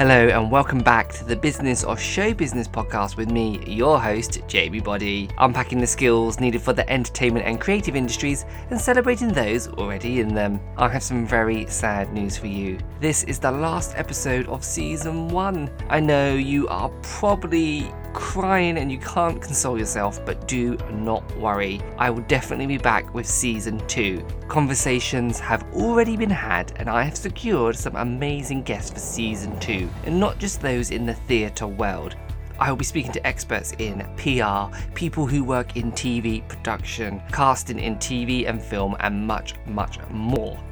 Hello, 0.00 0.28
and 0.28 0.50
welcome 0.50 0.78
back 0.78 1.12
to 1.12 1.26
the 1.26 1.36
Business 1.36 1.84
of 1.84 2.00
Show 2.00 2.32
Business 2.32 2.66
podcast 2.66 3.18
with 3.18 3.30
me, 3.30 3.62
your 3.66 4.00
host, 4.00 4.40
Jamie 4.48 4.80
Body, 4.80 5.28
unpacking 5.36 5.78
the 5.78 5.86
skills 5.86 6.40
needed 6.40 6.62
for 6.62 6.72
the 6.72 6.88
entertainment 6.90 7.44
and 7.44 7.60
creative 7.60 7.94
industries 7.94 8.46
and 8.70 8.80
celebrating 8.80 9.28
those 9.28 9.68
already 9.68 10.20
in 10.20 10.34
them. 10.34 10.58
I 10.78 10.88
have 10.88 11.02
some 11.02 11.26
very 11.26 11.66
sad 11.66 12.14
news 12.14 12.38
for 12.38 12.46
you. 12.46 12.78
This 12.98 13.24
is 13.24 13.38
the 13.38 13.50
last 13.50 13.92
episode 13.94 14.46
of 14.46 14.64
season 14.64 15.28
one. 15.28 15.70
I 15.90 16.00
know 16.00 16.32
you 16.32 16.66
are 16.68 16.88
probably 17.02 17.92
crying 18.12 18.78
and 18.78 18.90
you 18.90 18.98
can't 18.98 19.40
console 19.40 19.78
yourself, 19.78 20.24
but 20.24 20.48
do 20.48 20.76
not 20.92 21.24
worry. 21.36 21.80
I 21.98 22.10
will 22.10 22.22
definitely 22.22 22.66
be 22.66 22.78
back 22.78 23.12
with 23.14 23.26
season 23.26 23.84
two. 23.86 24.26
Conversations 24.48 25.38
have 25.40 25.64
already 25.74 26.16
been 26.16 26.30
had, 26.30 26.72
and 26.76 26.88
I 26.88 27.02
have 27.02 27.16
secured 27.16 27.76
some 27.76 27.96
amazing 27.96 28.62
guests 28.62 28.90
for 28.90 28.98
season 28.98 29.58
two, 29.60 29.88
and 30.04 30.18
not 30.18 30.38
just 30.38 30.60
those 30.60 30.90
in 30.90 31.06
the 31.06 31.14
theatre 31.14 31.66
world. 31.66 32.16
I 32.58 32.68
will 32.68 32.76
be 32.76 32.84
speaking 32.84 33.12
to 33.12 33.26
experts 33.26 33.72
in 33.78 34.06
PR, 34.16 34.76
people 34.94 35.26
who 35.26 35.42
work 35.42 35.76
in 35.76 35.92
TV 35.92 36.46
production, 36.46 37.22
casting 37.32 37.78
in 37.78 37.96
TV 37.96 38.46
and 38.48 38.62
film, 38.62 38.96
and 39.00 39.26
much, 39.26 39.54
much 39.66 39.98
more. 40.10 40.62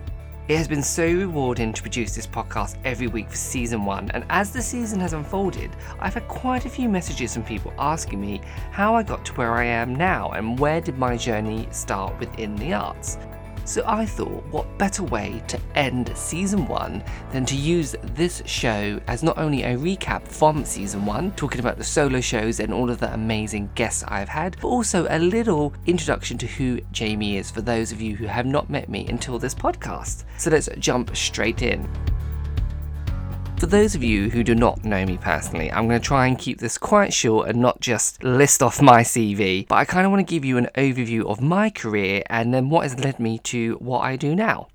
It 0.48 0.56
has 0.56 0.66
been 0.66 0.82
so 0.82 1.04
rewarding 1.04 1.74
to 1.74 1.82
produce 1.82 2.16
this 2.16 2.26
podcast 2.26 2.76
every 2.82 3.06
week 3.06 3.28
for 3.28 3.36
season 3.36 3.84
one, 3.84 4.10
and 4.12 4.24
as 4.30 4.50
the 4.50 4.62
season 4.62 4.98
has 5.00 5.12
unfolded, 5.12 5.70
I've 6.00 6.14
had 6.14 6.26
quite 6.26 6.64
a 6.64 6.70
few 6.70 6.88
messages 6.88 7.34
from 7.34 7.42
people 7.42 7.74
asking 7.78 8.18
me 8.18 8.40
how 8.70 8.94
I 8.94 9.02
got 9.02 9.26
to 9.26 9.34
where 9.34 9.52
I 9.52 9.64
am 9.64 9.94
now 9.94 10.30
and 10.30 10.58
where 10.58 10.80
did 10.80 10.96
my 10.96 11.18
journey 11.18 11.68
start 11.70 12.18
within 12.18 12.56
the 12.56 12.72
arts. 12.72 13.18
So 13.68 13.84
I 13.86 14.06
thought, 14.06 14.46
what 14.46 14.78
better 14.78 15.02
way 15.02 15.42
to 15.48 15.60
end 15.74 16.10
season 16.14 16.66
one 16.66 17.04
than 17.32 17.44
to 17.44 17.54
use 17.54 17.94
this 18.14 18.42
show 18.46 18.98
as 19.06 19.22
not 19.22 19.36
only 19.36 19.62
a 19.62 19.76
recap 19.76 20.26
from 20.26 20.64
season 20.64 21.04
one, 21.04 21.32
talking 21.32 21.60
about 21.60 21.76
the 21.76 21.84
solo 21.84 22.22
shows 22.22 22.60
and 22.60 22.72
all 22.72 22.88
of 22.88 22.98
the 22.98 23.12
amazing 23.12 23.68
guests 23.74 24.04
I've 24.08 24.30
had, 24.30 24.56
but 24.62 24.68
also 24.68 25.06
a 25.10 25.18
little 25.18 25.74
introduction 25.84 26.38
to 26.38 26.46
who 26.46 26.80
Jamie 26.92 27.36
is 27.36 27.50
for 27.50 27.60
those 27.60 27.92
of 27.92 28.00
you 28.00 28.16
who 28.16 28.24
have 28.24 28.46
not 28.46 28.70
met 28.70 28.88
me 28.88 29.06
until 29.06 29.38
this 29.38 29.54
podcast. 29.54 30.24
So 30.38 30.48
let's 30.50 30.70
jump 30.78 31.14
straight 31.14 31.60
in. 31.60 31.86
For 33.58 33.66
those 33.66 33.96
of 33.96 34.04
you 34.04 34.30
who 34.30 34.44
do 34.44 34.54
not 34.54 34.84
know 34.84 35.04
me 35.04 35.18
personally, 35.18 35.72
I'm 35.72 35.88
going 35.88 36.00
to 36.00 36.06
try 36.06 36.28
and 36.28 36.38
keep 36.38 36.60
this 36.60 36.78
quite 36.78 37.12
short 37.12 37.48
and 37.48 37.60
not 37.60 37.80
just 37.80 38.22
list 38.22 38.62
off 38.62 38.80
my 38.80 39.02
CV, 39.02 39.66
but 39.66 39.74
I 39.74 39.84
kind 39.84 40.06
of 40.06 40.12
want 40.12 40.24
to 40.24 40.32
give 40.32 40.44
you 40.44 40.58
an 40.58 40.68
overview 40.76 41.26
of 41.26 41.40
my 41.40 41.68
career 41.68 42.22
and 42.30 42.54
then 42.54 42.70
what 42.70 42.84
has 42.84 43.00
led 43.00 43.18
me 43.18 43.40
to 43.40 43.74
what 43.80 44.02
I 44.02 44.14
do 44.14 44.36
now. 44.36 44.68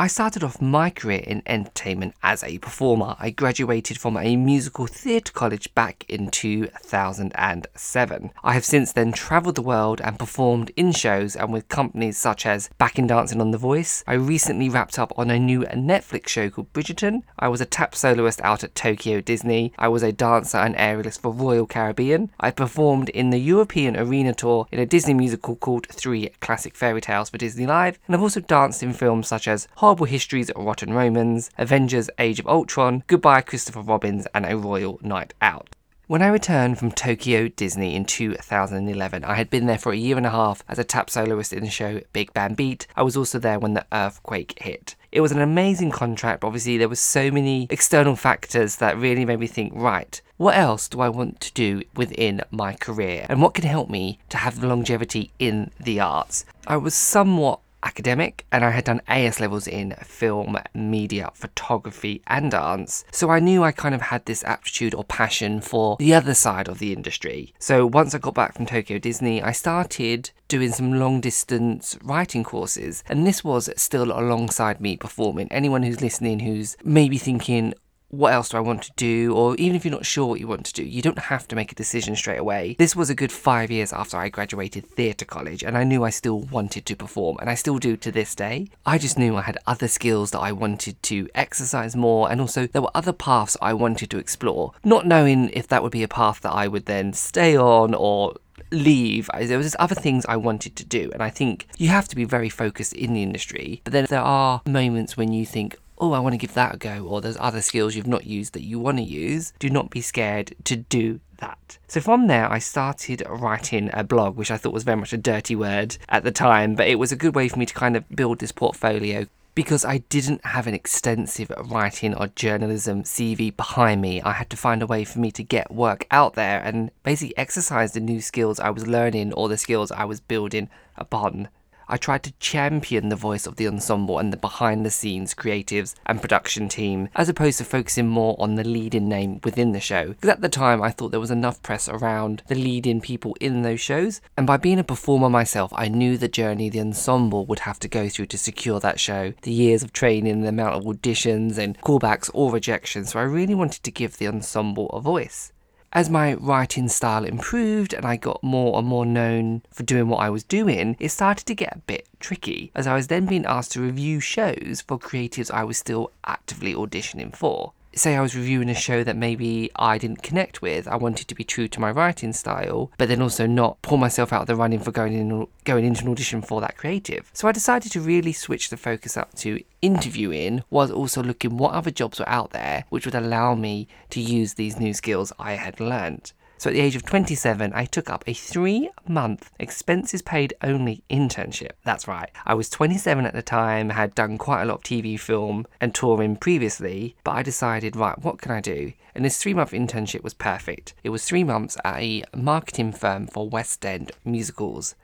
I 0.00 0.06
started 0.06 0.42
off 0.42 0.62
my 0.62 0.88
career 0.88 1.22
in 1.26 1.42
entertainment 1.44 2.14
as 2.22 2.42
a 2.42 2.56
performer. 2.56 3.16
I 3.18 3.28
graduated 3.28 3.98
from 3.98 4.16
a 4.16 4.34
musical 4.34 4.86
theatre 4.86 5.30
college 5.30 5.74
back 5.74 6.06
in 6.08 6.30
2007. 6.30 8.30
I 8.42 8.52
have 8.54 8.64
since 8.64 8.92
then 8.92 9.12
travelled 9.12 9.56
the 9.56 9.60
world 9.60 10.00
and 10.00 10.18
performed 10.18 10.72
in 10.74 10.92
shows 10.92 11.36
and 11.36 11.52
with 11.52 11.68
companies 11.68 12.16
such 12.16 12.46
as 12.46 12.70
Back 12.78 12.98
in 12.98 13.08
Dancing 13.08 13.42
on 13.42 13.50
The 13.50 13.58
Voice. 13.58 14.02
I 14.06 14.14
recently 14.14 14.70
wrapped 14.70 14.98
up 14.98 15.12
on 15.18 15.28
a 15.28 15.38
new 15.38 15.64
Netflix 15.64 16.28
show 16.28 16.48
called 16.48 16.72
Bridgerton. 16.72 17.22
I 17.38 17.48
was 17.48 17.60
a 17.60 17.66
tap 17.66 17.94
soloist 17.94 18.40
out 18.40 18.64
at 18.64 18.74
Tokyo 18.74 19.20
Disney. 19.20 19.74
I 19.76 19.88
was 19.88 20.02
a 20.02 20.12
dancer 20.12 20.56
and 20.56 20.74
aerialist 20.76 21.20
for 21.20 21.30
Royal 21.30 21.66
Caribbean. 21.66 22.30
I 22.40 22.52
performed 22.52 23.10
in 23.10 23.28
the 23.28 23.38
European 23.38 23.98
Arena 23.98 24.32
Tour 24.32 24.66
in 24.72 24.80
a 24.80 24.86
Disney 24.86 25.12
musical 25.12 25.56
called 25.56 25.88
Three 25.88 26.30
Classic 26.40 26.74
Fairy 26.74 27.02
Tales 27.02 27.28
for 27.28 27.36
Disney 27.36 27.66
Live. 27.66 27.98
And 28.06 28.16
I've 28.16 28.22
also 28.22 28.40
danced 28.40 28.82
in 28.82 28.94
films 28.94 29.28
such 29.28 29.46
as 29.46 29.68
Horrible 29.90 30.06
Histories, 30.06 30.52
Rotten 30.54 30.92
Romans, 30.92 31.50
Avengers 31.58 32.08
Age 32.16 32.38
of 32.38 32.46
Ultron, 32.46 33.02
Goodbye 33.08 33.40
Christopher 33.40 33.80
Robbins, 33.80 34.24
and 34.32 34.46
A 34.46 34.56
Royal 34.56 35.00
Night 35.02 35.34
Out. 35.42 35.70
When 36.06 36.22
I 36.22 36.28
returned 36.28 36.78
from 36.78 36.92
Tokyo 36.92 37.48
Disney 37.48 37.96
in 37.96 38.04
2011, 38.04 39.24
I 39.24 39.34
had 39.34 39.50
been 39.50 39.66
there 39.66 39.78
for 39.78 39.90
a 39.90 39.96
year 39.96 40.16
and 40.16 40.24
a 40.24 40.30
half 40.30 40.62
as 40.68 40.78
a 40.78 40.84
tap 40.84 41.10
soloist 41.10 41.52
in 41.52 41.64
the 41.64 41.70
show 41.70 42.02
Big 42.12 42.32
Band 42.32 42.56
Beat. 42.56 42.86
I 42.94 43.02
was 43.02 43.16
also 43.16 43.40
there 43.40 43.58
when 43.58 43.74
the 43.74 43.84
earthquake 43.92 44.56
hit. 44.62 44.94
It 45.10 45.22
was 45.22 45.32
an 45.32 45.40
amazing 45.40 45.90
contract, 45.90 46.42
but 46.42 46.46
obviously 46.46 46.78
there 46.78 46.88
were 46.88 46.94
so 46.94 47.32
many 47.32 47.66
external 47.68 48.14
factors 48.14 48.76
that 48.76 48.96
really 48.96 49.24
made 49.24 49.40
me 49.40 49.48
think, 49.48 49.72
right, 49.74 50.22
what 50.36 50.56
else 50.56 50.88
do 50.88 51.00
I 51.00 51.08
want 51.08 51.40
to 51.40 51.52
do 51.52 51.82
within 51.96 52.42
my 52.52 52.74
career? 52.74 53.26
And 53.28 53.42
what 53.42 53.54
can 53.54 53.64
help 53.64 53.90
me 53.90 54.20
to 54.28 54.36
have 54.36 54.62
longevity 54.62 55.32
in 55.40 55.72
the 55.80 55.98
arts? 55.98 56.44
I 56.68 56.76
was 56.76 56.94
somewhat 56.94 57.58
academic 57.82 58.46
and 58.52 58.64
I 58.64 58.70
had 58.70 58.84
done 58.84 59.02
AS 59.08 59.40
levels 59.40 59.66
in 59.66 59.94
film, 60.02 60.56
media, 60.74 61.30
photography, 61.34 62.22
and 62.26 62.50
dance. 62.50 63.04
So 63.10 63.30
I 63.30 63.40
knew 63.40 63.62
I 63.62 63.72
kind 63.72 63.94
of 63.94 64.02
had 64.02 64.24
this 64.26 64.44
aptitude 64.44 64.94
or 64.94 65.04
passion 65.04 65.60
for 65.60 65.96
the 65.98 66.14
other 66.14 66.34
side 66.34 66.68
of 66.68 66.78
the 66.78 66.92
industry. 66.92 67.54
So 67.58 67.86
once 67.86 68.14
I 68.14 68.18
got 68.18 68.34
back 68.34 68.54
from 68.54 68.66
Tokyo 68.66 68.98
Disney, 68.98 69.42
I 69.42 69.52
started 69.52 70.30
doing 70.48 70.72
some 70.72 70.92
long 70.92 71.20
distance 71.20 71.96
writing 72.02 72.42
courses, 72.42 73.04
and 73.08 73.26
this 73.26 73.44
was 73.44 73.70
still 73.76 74.10
alongside 74.10 74.80
me 74.80 74.96
performing. 74.96 75.46
Anyone 75.50 75.84
who's 75.84 76.00
listening 76.00 76.40
who's 76.40 76.76
maybe 76.82 77.18
thinking, 77.18 77.72
what 78.10 78.32
else 78.32 78.50
do 78.50 78.56
I 78.56 78.60
want 78.60 78.82
to 78.82 78.92
do? 78.96 79.34
Or 79.34 79.56
even 79.56 79.76
if 79.76 79.84
you're 79.84 79.92
not 79.92 80.06
sure 80.06 80.26
what 80.26 80.40
you 80.40 80.48
want 80.48 80.66
to 80.66 80.72
do, 80.72 80.84
you 80.84 81.00
don't 81.00 81.18
have 81.18 81.48
to 81.48 81.56
make 81.56 81.72
a 81.72 81.74
decision 81.74 82.14
straight 82.16 82.38
away. 82.38 82.76
This 82.78 82.94
was 82.94 83.10
a 83.10 83.14
good 83.14 83.32
five 83.32 83.70
years 83.70 83.92
after 83.92 84.16
I 84.16 84.28
graduated 84.28 84.86
theatre 84.86 85.24
college, 85.24 85.62
and 85.62 85.76
I 85.76 85.84
knew 85.84 86.04
I 86.04 86.10
still 86.10 86.40
wanted 86.40 86.86
to 86.86 86.96
perform, 86.96 87.38
and 87.40 87.48
I 87.48 87.54
still 87.54 87.78
do 87.78 87.96
to 87.96 88.12
this 88.12 88.34
day. 88.34 88.68
I 88.84 88.98
just 88.98 89.18
knew 89.18 89.36
I 89.36 89.42
had 89.42 89.58
other 89.66 89.88
skills 89.88 90.32
that 90.32 90.40
I 90.40 90.52
wanted 90.52 91.02
to 91.04 91.28
exercise 91.34 91.96
more, 91.96 92.30
and 92.30 92.40
also 92.40 92.66
there 92.66 92.82
were 92.82 92.90
other 92.94 93.12
paths 93.12 93.56
I 93.62 93.74
wanted 93.74 94.10
to 94.10 94.18
explore, 94.18 94.72
not 94.84 95.06
knowing 95.06 95.50
if 95.50 95.68
that 95.68 95.82
would 95.82 95.92
be 95.92 96.02
a 96.02 96.08
path 96.08 96.40
that 96.40 96.52
I 96.52 96.68
would 96.68 96.86
then 96.86 97.12
stay 97.12 97.56
on 97.56 97.94
or 97.94 98.34
leave. 98.70 99.30
There 99.38 99.56
was 99.56 99.66
just 99.66 99.76
other 99.76 99.94
things 99.94 100.26
I 100.26 100.36
wanted 100.36 100.76
to 100.76 100.84
do, 100.84 101.10
and 101.12 101.22
I 101.22 101.30
think 101.30 101.66
you 101.78 101.88
have 101.88 102.08
to 102.08 102.16
be 102.16 102.24
very 102.24 102.48
focused 102.48 102.92
in 102.92 103.14
the 103.14 103.22
industry. 103.22 103.80
But 103.84 103.92
then 103.92 104.06
there 104.08 104.20
are 104.20 104.62
moments 104.66 105.16
when 105.16 105.32
you 105.32 105.46
think, 105.46 105.76
oh, 106.00 106.12
I 106.12 106.18
want 106.18 106.32
to 106.32 106.38
give 106.38 106.54
that 106.54 106.74
a 106.74 106.78
go, 106.78 107.06
or 107.06 107.20
there's 107.20 107.36
other 107.38 107.60
skills 107.60 107.94
you've 107.94 108.06
not 108.06 108.26
used 108.26 108.54
that 108.54 108.62
you 108.62 108.78
want 108.78 108.96
to 108.96 109.04
use, 109.04 109.52
do 109.58 109.68
not 109.68 109.90
be 109.90 110.00
scared 110.00 110.54
to 110.64 110.76
do 110.76 111.20
that. 111.36 111.78
So 111.88 112.00
from 112.00 112.26
there, 112.26 112.50
I 112.50 112.58
started 112.58 113.22
writing 113.28 113.90
a 113.92 114.02
blog, 114.02 114.36
which 114.36 114.50
I 114.50 114.56
thought 114.56 114.72
was 114.72 114.84
very 114.84 114.96
much 114.96 115.12
a 115.12 115.18
dirty 115.18 115.54
word 115.54 115.98
at 116.08 116.24
the 116.24 116.30
time, 116.30 116.74
but 116.74 116.88
it 116.88 116.98
was 116.98 117.12
a 117.12 117.16
good 117.16 117.34
way 117.34 117.48
for 117.48 117.58
me 117.58 117.66
to 117.66 117.74
kind 117.74 117.96
of 117.96 118.08
build 118.08 118.38
this 118.38 118.52
portfolio. 118.52 119.26
Because 119.52 119.84
I 119.84 119.98
didn't 119.98 120.46
have 120.46 120.68
an 120.68 120.74
extensive 120.74 121.52
writing 121.58 122.14
or 122.14 122.28
journalism 122.28 123.02
CV 123.02 123.54
behind 123.54 124.00
me, 124.00 124.22
I 124.22 124.32
had 124.32 124.48
to 124.50 124.56
find 124.56 124.80
a 124.80 124.86
way 124.86 125.04
for 125.04 125.18
me 125.18 125.32
to 125.32 125.42
get 125.42 125.72
work 125.72 126.06
out 126.10 126.34
there 126.34 126.60
and 126.60 126.90
basically 127.02 127.36
exercise 127.36 127.92
the 127.92 128.00
new 128.00 128.20
skills 128.20 128.60
I 128.60 128.70
was 128.70 128.86
learning 128.86 129.32
or 129.32 129.48
the 129.48 129.58
skills 129.58 129.90
I 129.90 130.04
was 130.04 130.20
building 130.20 130.70
upon 130.96 131.48
I 131.90 131.96
tried 131.96 132.22
to 132.22 132.32
champion 132.38 133.08
the 133.08 133.16
voice 133.16 133.46
of 133.46 133.56
the 133.56 133.66
ensemble 133.66 134.18
and 134.20 134.32
the 134.32 134.36
behind 134.36 134.86
the 134.86 134.90
scenes 134.90 135.34
creatives 135.34 135.94
and 136.06 136.20
production 136.20 136.68
team, 136.68 137.08
as 137.16 137.28
opposed 137.28 137.58
to 137.58 137.64
focusing 137.64 138.06
more 138.06 138.36
on 138.38 138.54
the 138.54 138.62
leading 138.62 139.08
name 139.08 139.40
within 139.42 139.72
the 139.72 139.80
show. 139.80 140.10
Because 140.10 140.30
at 140.30 140.40
the 140.40 140.48
time, 140.48 140.80
I 140.80 140.90
thought 140.90 141.10
there 141.10 141.18
was 141.18 141.32
enough 141.32 141.60
press 141.62 141.88
around 141.88 142.44
the 142.46 142.54
leading 142.54 143.00
people 143.00 143.36
in 143.40 143.62
those 143.62 143.80
shows, 143.80 144.20
and 144.36 144.46
by 144.46 144.56
being 144.56 144.78
a 144.78 144.84
performer 144.84 145.28
myself, 145.28 145.72
I 145.74 145.88
knew 145.88 146.16
the 146.16 146.28
journey 146.28 146.70
the 146.70 146.80
ensemble 146.80 147.44
would 147.46 147.60
have 147.60 147.80
to 147.80 147.88
go 147.88 148.08
through 148.08 148.26
to 148.26 148.38
secure 148.38 148.78
that 148.78 149.00
show, 149.00 149.32
the 149.42 149.52
years 149.52 149.82
of 149.82 149.92
training, 149.92 150.42
the 150.42 150.48
amount 150.48 150.76
of 150.76 150.84
auditions 150.84 151.58
and 151.58 151.76
callbacks 151.80 152.30
or 152.32 152.52
rejections, 152.52 153.12
so 153.12 153.18
I 153.18 153.24
really 153.24 153.54
wanted 153.54 153.82
to 153.82 153.90
give 153.90 154.18
the 154.18 154.28
ensemble 154.28 154.88
a 154.90 155.00
voice. 155.00 155.52
As 155.92 156.08
my 156.08 156.34
writing 156.34 156.86
style 156.86 157.24
improved 157.24 157.92
and 157.92 158.06
I 158.06 158.14
got 158.14 158.44
more 158.44 158.78
and 158.78 158.86
more 158.86 159.04
known 159.04 159.62
for 159.72 159.82
doing 159.82 160.08
what 160.08 160.20
I 160.20 160.30
was 160.30 160.44
doing, 160.44 160.96
it 161.00 161.08
started 161.08 161.46
to 161.46 161.54
get 161.54 161.74
a 161.74 161.80
bit 161.80 162.06
tricky, 162.20 162.70
as 162.76 162.86
I 162.86 162.94
was 162.94 163.08
then 163.08 163.26
being 163.26 163.44
asked 163.44 163.72
to 163.72 163.80
review 163.80 164.20
shows 164.20 164.84
for 164.86 165.00
creatives 165.00 165.50
I 165.50 165.64
was 165.64 165.78
still 165.78 166.12
actively 166.24 166.74
auditioning 166.74 167.34
for 167.34 167.72
say 167.94 168.16
I 168.16 168.20
was 168.20 168.36
reviewing 168.36 168.68
a 168.68 168.74
show 168.74 169.02
that 169.04 169.16
maybe 169.16 169.70
I 169.76 169.98
didn't 169.98 170.22
connect 170.22 170.62
with, 170.62 170.86
I 170.86 170.96
wanted 170.96 171.28
to 171.28 171.34
be 171.34 171.44
true 171.44 171.68
to 171.68 171.80
my 171.80 171.90
writing 171.90 172.32
style, 172.32 172.90
but 172.98 173.08
then 173.08 173.22
also 173.22 173.46
not 173.46 173.80
pull 173.82 173.98
myself 173.98 174.32
out 174.32 174.42
of 174.42 174.46
the 174.46 174.56
running 174.56 174.80
for 174.80 174.92
going 174.92 175.12
in 175.12 175.46
going 175.64 175.84
into 175.84 176.04
an 176.04 176.10
audition 176.10 176.42
for 176.42 176.60
that 176.60 176.76
creative. 176.76 177.30
So 177.32 177.48
I 177.48 177.52
decided 177.52 177.92
to 177.92 178.00
really 178.00 178.32
switch 178.32 178.70
the 178.70 178.76
focus 178.76 179.16
up 179.16 179.34
to 179.36 179.62
interviewing 179.82 180.62
while 180.68 180.92
also 180.92 181.22
looking 181.22 181.56
what 181.56 181.72
other 181.72 181.90
jobs 181.90 182.18
were 182.18 182.28
out 182.28 182.50
there 182.50 182.84
which 182.90 183.04
would 183.04 183.14
allow 183.14 183.54
me 183.54 183.88
to 184.10 184.20
use 184.20 184.54
these 184.54 184.78
new 184.78 184.94
skills 184.94 185.32
I 185.38 185.52
had 185.54 185.80
learned. 185.80 186.32
So 186.60 186.68
at 186.68 186.74
the 186.74 186.80
age 186.80 186.94
of 186.94 187.06
27, 187.06 187.72
I 187.74 187.86
took 187.86 188.10
up 188.10 188.22
a 188.26 188.34
three 188.34 188.90
month 189.08 189.50
expenses 189.58 190.20
paid 190.20 190.52
only 190.62 191.02
internship. 191.08 191.70
That's 191.84 192.06
right. 192.06 192.28
I 192.44 192.52
was 192.52 192.68
27 192.68 193.24
at 193.24 193.32
the 193.32 193.40
time, 193.40 193.88
had 193.88 194.14
done 194.14 194.36
quite 194.36 194.60
a 194.60 194.64
lot 194.66 194.74
of 194.74 194.82
TV, 194.82 195.18
film, 195.18 195.66
and 195.80 195.94
touring 195.94 196.36
previously, 196.36 197.16
but 197.24 197.30
I 197.30 197.42
decided, 197.42 197.96
right, 197.96 198.22
what 198.22 198.42
can 198.42 198.52
I 198.52 198.60
do? 198.60 198.92
And 199.14 199.24
this 199.24 199.38
three 199.38 199.54
month 199.54 199.70
internship 199.70 200.22
was 200.22 200.34
perfect. 200.34 200.92
It 201.02 201.08
was 201.08 201.24
three 201.24 201.44
months 201.44 201.78
at 201.82 201.96
a 201.96 202.24
marketing 202.36 202.92
firm 202.92 203.26
for 203.26 203.48
West 203.48 203.86
End 203.86 204.12
musicals 204.26 204.94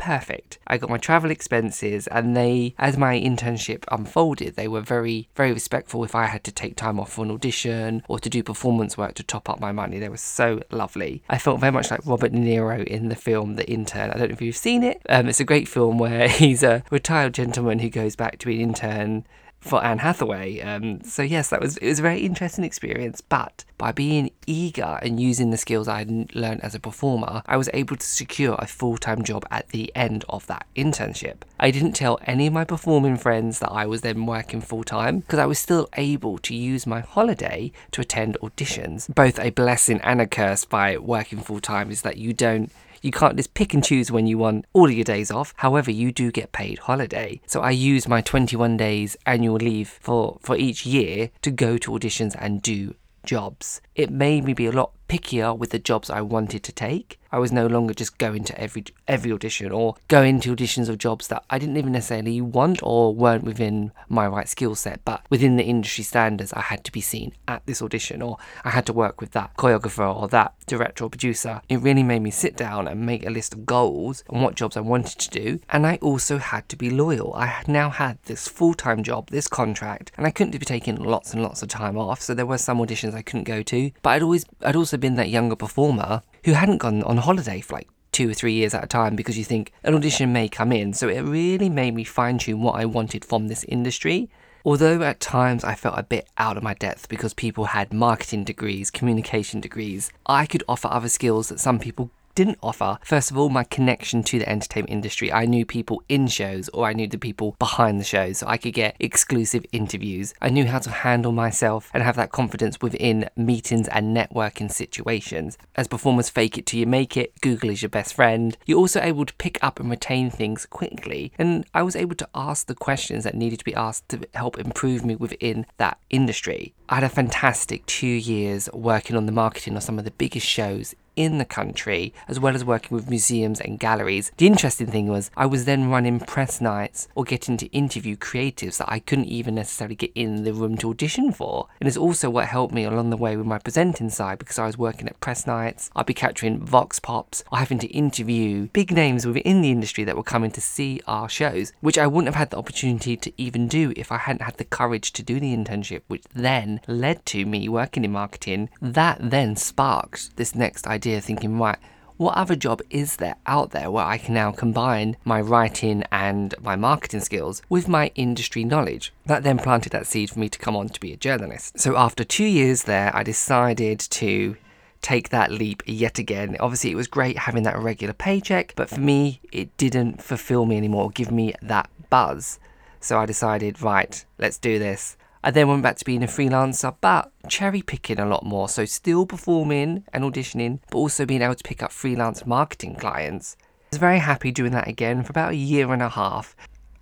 perfect. 0.00 0.58
I 0.66 0.78
got 0.78 0.88
my 0.88 0.96
travel 0.96 1.30
expenses, 1.30 2.06
and 2.06 2.34
they, 2.34 2.74
as 2.78 2.96
my 2.96 3.20
internship 3.20 3.84
unfolded, 3.92 4.56
they 4.56 4.66
were 4.66 4.80
very, 4.80 5.28
very 5.36 5.52
respectful 5.52 6.02
if 6.04 6.14
I 6.14 6.24
had 6.24 6.42
to 6.44 6.52
take 6.52 6.74
time 6.74 6.98
off 6.98 7.12
for 7.12 7.24
an 7.24 7.30
audition 7.30 8.02
or 8.08 8.18
to 8.18 8.30
do 8.30 8.42
performance 8.42 8.96
work 8.96 9.14
to 9.14 9.22
top 9.22 9.50
up 9.50 9.60
my 9.60 9.72
money. 9.72 9.98
They 9.98 10.08
were 10.08 10.16
so 10.16 10.62
lovely. 10.70 11.22
I 11.28 11.36
felt 11.36 11.60
very 11.60 11.72
much 11.72 11.90
like 11.90 12.06
Robert 12.06 12.32
De 12.32 12.38
Niro 12.38 12.82
in 12.82 13.10
the 13.10 13.14
film 13.14 13.56
The 13.56 13.70
Intern. 13.70 14.10
I 14.10 14.16
don't 14.16 14.28
know 14.30 14.32
if 14.32 14.42
you've 14.42 14.56
seen 14.56 14.82
it. 14.82 15.02
Um, 15.08 15.28
it's 15.28 15.40
a 15.40 15.44
great 15.44 15.68
film 15.68 15.98
where 15.98 16.28
he's 16.40 16.62
a 16.62 16.82
retired 16.90 17.34
gentleman 17.34 17.80
who 17.80 17.90
goes 17.90 18.16
back 18.16 18.38
to 18.38 18.46
be 18.46 18.62
an 18.62 18.70
intern 18.70 19.26
for 19.60 19.84
Anne 19.84 19.98
Hathaway. 19.98 20.60
Um, 20.60 21.02
so 21.02 21.22
yes, 21.22 21.50
that 21.50 21.60
was 21.60 21.76
it 21.76 21.86
was 21.86 21.98
a 21.98 22.02
very 22.02 22.20
interesting 22.20 22.64
experience. 22.64 23.20
But 23.20 23.64
by 23.78 23.92
being 23.92 24.30
eager 24.46 24.98
and 25.02 25.20
using 25.20 25.50
the 25.50 25.56
skills 25.56 25.86
I 25.86 25.98
had 25.98 26.34
learned 26.34 26.62
as 26.62 26.74
a 26.74 26.80
performer, 26.80 27.42
I 27.46 27.56
was 27.56 27.68
able 27.72 27.96
to 27.96 28.06
secure 28.06 28.56
a 28.58 28.66
full 28.66 28.96
time 28.96 29.22
job 29.22 29.44
at 29.50 29.68
the 29.68 29.92
end 29.94 30.24
of 30.28 30.46
that 30.46 30.66
internship. 30.74 31.42
I 31.58 31.70
didn't 31.70 31.92
tell 31.92 32.18
any 32.26 32.46
of 32.46 32.52
my 32.52 32.64
performing 32.64 33.16
friends 33.16 33.58
that 33.58 33.70
I 33.70 33.86
was 33.86 34.00
then 34.00 34.26
working 34.26 34.60
full 34.60 34.84
time 34.84 35.20
because 35.20 35.38
I 35.38 35.46
was 35.46 35.58
still 35.58 35.88
able 35.96 36.38
to 36.38 36.54
use 36.54 36.86
my 36.86 37.00
holiday 37.00 37.72
to 37.92 38.00
attend 38.00 38.38
auditions. 38.42 39.14
Both 39.14 39.38
a 39.38 39.50
blessing 39.50 40.00
and 40.02 40.20
a 40.20 40.26
curse 40.26 40.64
by 40.64 40.96
working 40.96 41.40
full 41.40 41.60
time 41.60 41.90
is 41.90 42.02
that 42.02 42.16
you 42.16 42.32
don't 42.32 42.72
you 43.00 43.10
can't 43.10 43.36
just 43.36 43.54
pick 43.54 43.74
and 43.74 43.84
choose 43.84 44.10
when 44.10 44.26
you 44.26 44.38
want 44.38 44.66
all 44.72 44.86
of 44.86 44.92
your 44.92 45.04
days 45.04 45.30
off. 45.30 45.54
However, 45.56 45.90
you 45.90 46.12
do 46.12 46.30
get 46.30 46.52
paid 46.52 46.80
holiday. 46.80 47.40
So 47.46 47.60
I 47.60 47.70
use 47.70 48.08
my 48.08 48.20
21 48.20 48.76
days 48.76 49.16
annual 49.26 49.56
leave 49.56 49.88
for, 49.88 50.38
for 50.40 50.56
each 50.56 50.86
year 50.86 51.30
to 51.42 51.50
go 51.50 51.78
to 51.78 51.92
auditions 51.92 52.34
and 52.38 52.62
do 52.62 52.94
jobs. 53.24 53.80
It 53.94 54.10
made 54.10 54.44
me 54.44 54.54
be 54.54 54.66
a 54.66 54.72
lot 54.72 54.92
pickier 55.08 55.56
with 55.56 55.70
the 55.70 55.78
jobs 55.78 56.10
I 56.10 56.20
wanted 56.20 56.62
to 56.64 56.72
take. 56.72 57.19
I 57.32 57.38
was 57.38 57.52
no 57.52 57.66
longer 57.66 57.94
just 57.94 58.18
going 58.18 58.44
to 58.44 58.60
every 58.60 58.84
every 59.06 59.32
audition 59.32 59.70
or 59.70 59.94
going 60.08 60.40
to 60.40 60.54
auditions 60.54 60.88
of 60.88 60.98
jobs 60.98 61.28
that 61.28 61.44
I 61.48 61.58
didn't 61.58 61.76
even 61.76 61.92
necessarily 61.92 62.40
want 62.40 62.80
or 62.82 63.14
weren't 63.14 63.44
within 63.44 63.92
my 64.08 64.26
right 64.26 64.48
skill 64.48 64.74
set, 64.74 65.04
but 65.04 65.22
within 65.30 65.56
the 65.56 65.64
industry 65.64 66.04
standards, 66.04 66.52
I 66.52 66.62
had 66.62 66.84
to 66.84 66.92
be 66.92 67.00
seen 67.00 67.32
at 67.46 67.64
this 67.66 67.82
audition 67.82 68.22
or 68.22 68.38
I 68.64 68.70
had 68.70 68.86
to 68.86 68.92
work 68.92 69.20
with 69.20 69.30
that 69.32 69.56
choreographer 69.56 70.14
or 70.14 70.28
that 70.28 70.54
director 70.66 71.04
or 71.04 71.10
producer. 71.10 71.62
It 71.68 71.80
really 71.80 72.02
made 72.02 72.22
me 72.22 72.30
sit 72.30 72.56
down 72.56 72.88
and 72.88 73.06
make 73.06 73.24
a 73.24 73.30
list 73.30 73.54
of 73.54 73.66
goals 73.66 74.24
and 74.28 74.42
what 74.42 74.54
jobs 74.54 74.76
I 74.76 74.80
wanted 74.80 75.18
to 75.20 75.30
do, 75.30 75.60
and 75.68 75.86
I 75.86 75.98
also 76.02 76.38
had 76.38 76.68
to 76.70 76.76
be 76.76 76.90
loyal. 76.90 77.34
I 77.34 77.62
now 77.66 77.90
had 77.90 78.18
this 78.24 78.48
full-time 78.48 79.02
job, 79.02 79.28
this 79.30 79.48
contract, 79.48 80.12
and 80.16 80.26
I 80.26 80.30
couldn't 80.30 80.58
be 80.58 80.58
taking 80.58 80.96
lots 80.96 81.32
and 81.32 81.42
lots 81.42 81.62
of 81.62 81.68
time 81.68 81.96
off, 81.96 82.20
so 82.20 82.34
there 82.34 82.46
were 82.46 82.58
some 82.58 82.78
auditions 82.78 83.14
I 83.14 83.22
couldn't 83.22 83.44
go 83.44 83.62
to, 83.62 83.90
but 84.02 84.10
I'd 84.10 84.22
always 84.22 84.44
I'd 84.62 84.76
also 84.76 84.96
been 84.96 85.14
that 85.14 85.28
younger 85.28 85.56
performer 85.56 86.22
who 86.44 86.52
hadn't 86.52 86.78
gone 86.78 87.02
on 87.02 87.18
holiday 87.18 87.60
for 87.60 87.74
like 87.74 87.88
two 88.12 88.30
or 88.30 88.34
three 88.34 88.52
years 88.52 88.74
at 88.74 88.84
a 88.84 88.88
time 88.88 89.16
because 89.16 89.38
you 89.38 89.44
think 89.44 89.72
an 89.84 89.94
audition 89.94 90.32
may 90.32 90.48
come 90.48 90.72
in. 90.72 90.92
So 90.92 91.08
it 91.08 91.20
really 91.20 91.68
made 91.68 91.94
me 91.94 92.04
fine 92.04 92.38
tune 92.38 92.62
what 92.62 92.74
I 92.74 92.84
wanted 92.84 93.24
from 93.24 93.48
this 93.48 93.64
industry. 93.64 94.30
Although 94.64 95.02
at 95.02 95.20
times 95.20 95.64
I 95.64 95.74
felt 95.74 95.98
a 95.98 96.02
bit 96.02 96.28
out 96.36 96.56
of 96.56 96.62
my 96.62 96.74
depth 96.74 97.08
because 97.08 97.32
people 97.32 97.66
had 97.66 97.94
marketing 97.94 98.44
degrees, 98.44 98.90
communication 98.90 99.60
degrees, 99.60 100.12
I 100.26 100.44
could 100.44 100.64
offer 100.68 100.88
other 100.88 101.08
skills 101.08 101.48
that 101.48 101.60
some 101.60 101.78
people 101.78 102.10
didn't 102.44 102.58
offer. 102.62 102.98
First 103.04 103.30
of 103.30 103.36
all, 103.36 103.50
my 103.50 103.64
connection 103.64 104.22
to 104.22 104.38
the 104.38 104.48
entertainment 104.48 104.90
industry. 104.90 105.30
I 105.30 105.44
knew 105.44 105.66
people 105.66 106.02
in 106.08 106.26
shows 106.26 106.70
or 106.70 106.86
I 106.86 106.94
knew 106.94 107.06
the 107.06 107.18
people 107.18 107.54
behind 107.58 108.00
the 108.00 108.04
shows, 108.04 108.38
so 108.38 108.46
I 108.46 108.56
could 108.56 108.72
get 108.72 108.96
exclusive 108.98 109.66
interviews. 109.72 110.32
I 110.40 110.48
knew 110.48 110.64
how 110.64 110.78
to 110.78 110.90
handle 110.90 111.32
myself 111.32 111.90
and 111.92 112.02
have 112.02 112.16
that 112.16 112.32
confidence 112.32 112.80
within 112.80 113.28
meetings 113.36 113.88
and 113.88 114.16
networking 114.16 114.72
situations. 114.72 115.58
As 115.76 115.86
performers 115.86 116.30
fake 116.30 116.56
it 116.56 116.64
till 116.64 116.80
you 116.80 116.86
make 116.86 117.14
it, 117.14 117.38
Google 117.42 117.68
is 117.68 117.82
your 117.82 117.90
best 117.90 118.14
friend. 118.14 118.56
You're 118.64 118.78
also 118.78 119.02
able 119.02 119.26
to 119.26 119.34
pick 119.34 119.62
up 119.62 119.78
and 119.78 119.90
retain 119.90 120.30
things 120.30 120.64
quickly, 120.64 121.32
and 121.38 121.66
I 121.74 121.82
was 121.82 121.94
able 121.94 122.16
to 122.16 122.28
ask 122.34 122.66
the 122.66 122.74
questions 122.74 123.24
that 123.24 123.34
needed 123.34 123.58
to 123.58 123.66
be 123.66 123.74
asked 123.74 124.08
to 124.08 124.26
help 124.32 124.58
improve 124.58 125.04
me 125.04 125.14
within 125.14 125.66
that 125.76 125.98
industry. 126.08 126.72
I 126.88 126.94
had 126.96 127.04
a 127.04 127.10
fantastic 127.10 127.84
two 127.84 128.06
years 128.06 128.70
working 128.72 129.14
on 129.14 129.26
the 129.26 129.32
marketing 129.32 129.76
of 129.76 129.82
some 129.82 129.98
of 129.98 130.06
the 130.06 130.10
biggest 130.10 130.46
shows 130.46 130.94
in 131.20 131.38
the 131.38 131.44
country, 131.44 132.14
as 132.28 132.40
well 132.40 132.54
as 132.54 132.64
working 132.64 132.94
with 132.94 133.10
museums 133.10 133.60
and 133.60 133.78
galleries. 133.78 134.32
The 134.38 134.46
interesting 134.46 134.86
thing 134.86 135.08
was, 135.08 135.30
I 135.36 135.46
was 135.46 135.66
then 135.66 135.90
running 135.90 136.20
press 136.20 136.60
nights 136.60 137.08
or 137.14 137.24
getting 137.24 137.56
to 137.58 137.66
interview 137.66 138.16
creatives 138.16 138.78
that 138.78 138.90
I 138.90 139.00
couldn't 139.00 139.26
even 139.26 139.54
necessarily 139.54 139.96
get 139.96 140.12
in 140.14 140.44
the 140.44 140.54
room 140.54 140.78
to 140.78 140.90
audition 140.90 141.32
for. 141.32 141.68
And 141.80 141.88
it's 141.88 141.96
also 141.96 142.30
what 142.30 142.46
helped 142.46 142.72
me 142.72 142.84
along 142.84 143.10
the 143.10 143.16
way 143.16 143.36
with 143.36 143.46
my 143.46 143.58
presenting 143.58 144.08
side 144.08 144.38
because 144.38 144.58
I 144.58 144.66
was 144.66 144.78
working 144.78 145.08
at 145.08 145.20
press 145.20 145.46
nights, 145.46 145.90
I'd 145.94 146.06
be 146.06 146.14
capturing 146.14 146.64
Vox 146.64 146.98
Pops, 146.98 147.44
or 147.52 147.58
having 147.58 147.78
to 147.80 147.88
interview 147.88 148.68
big 148.72 148.92
names 148.92 149.26
within 149.26 149.60
the 149.60 149.70
industry 149.70 150.04
that 150.04 150.16
were 150.16 150.22
coming 150.22 150.50
to 150.52 150.60
see 150.60 151.00
our 151.06 151.28
shows, 151.28 151.72
which 151.80 151.98
I 151.98 152.06
wouldn't 152.06 152.28
have 152.28 152.38
had 152.38 152.50
the 152.50 152.58
opportunity 152.58 153.16
to 153.16 153.32
even 153.36 153.68
do 153.68 153.92
if 153.96 154.10
I 154.10 154.18
hadn't 154.18 154.42
had 154.42 154.56
the 154.56 154.64
courage 154.64 155.12
to 155.12 155.22
do 155.22 155.38
the 155.38 155.54
internship, 155.54 156.02
which 156.08 156.24
then 156.34 156.80
led 156.86 157.26
to 157.26 157.44
me 157.44 157.68
working 157.68 158.04
in 158.04 158.12
marketing. 158.12 158.70
That 158.80 159.18
then 159.20 159.56
sparked 159.56 160.36
this 160.36 160.54
next 160.54 160.86
idea 160.86 161.09
thinking, 161.18 161.58
right, 161.58 161.78
what 162.16 162.36
other 162.36 162.54
job 162.54 162.82
is 162.90 163.16
there 163.16 163.36
out 163.46 163.70
there 163.70 163.90
where 163.90 164.04
I 164.04 164.18
can 164.18 164.34
now 164.34 164.52
combine 164.52 165.16
my 165.24 165.40
writing 165.40 166.04
and 166.12 166.54
my 166.60 166.76
marketing 166.76 167.20
skills 167.20 167.62
with 167.70 167.88
my 167.88 168.12
industry 168.14 168.62
knowledge? 168.62 169.12
That 169.24 169.42
then 169.42 169.58
planted 169.58 169.92
that 169.92 170.06
seed 170.06 170.28
for 170.28 170.38
me 170.38 170.50
to 170.50 170.58
come 170.58 170.76
on 170.76 170.90
to 170.90 171.00
be 171.00 171.14
a 171.14 171.16
journalist. 171.16 171.80
So 171.80 171.96
after 171.96 172.22
two 172.22 172.44
years 172.44 172.82
there, 172.82 173.10
I 173.16 173.22
decided 173.22 173.98
to 174.00 174.56
take 175.00 175.30
that 175.30 175.50
leap 175.50 175.82
yet 175.86 176.18
again. 176.18 176.58
Obviously, 176.60 176.90
it 176.90 176.96
was 176.96 177.06
great 177.06 177.38
having 177.38 177.62
that 177.62 177.78
regular 177.78 178.12
paycheck, 178.12 178.74
but 178.76 178.90
for 178.90 179.00
me, 179.00 179.40
it 179.50 179.74
didn't 179.78 180.22
fulfill 180.22 180.66
me 180.66 180.76
anymore, 180.76 181.08
give 181.08 181.30
me 181.30 181.54
that 181.62 181.88
buzz. 182.10 182.58
So 183.00 183.18
I 183.18 183.24
decided, 183.24 183.80
right, 183.80 184.22
let's 184.36 184.58
do 184.58 184.78
this. 184.78 185.16
I 185.42 185.50
then 185.50 185.68
went 185.68 185.82
back 185.82 185.96
to 185.96 186.04
being 186.04 186.22
a 186.22 186.26
freelancer, 186.26 186.94
but 187.00 187.32
cherry 187.48 187.80
picking 187.80 188.18
a 188.18 188.26
lot 188.26 188.44
more. 188.44 188.68
So, 188.68 188.84
still 188.84 189.24
performing 189.24 190.04
and 190.12 190.22
auditioning, 190.22 190.80
but 190.90 190.98
also 190.98 191.24
being 191.24 191.42
able 191.42 191.54
to 191.54 191.64
pick 191.64 191.82
up 191.82 191.92
freelance 191.92 192.44
marketing 192.44 192.96
clients. 192.96 193.56
I 193.60 193.64
was 193.92 193.98
very 193.98 194.18
happy 194.18 194.52
doing 194.52 194.72
that 194.72 194.86
again 194.86 195.22
for 195.22 195.30
about 195.30 195.52
a 195.52 195.56
year 195.56 195.92
and 195.92 196.02
a 196.02 196.10
half. 196.10 196.54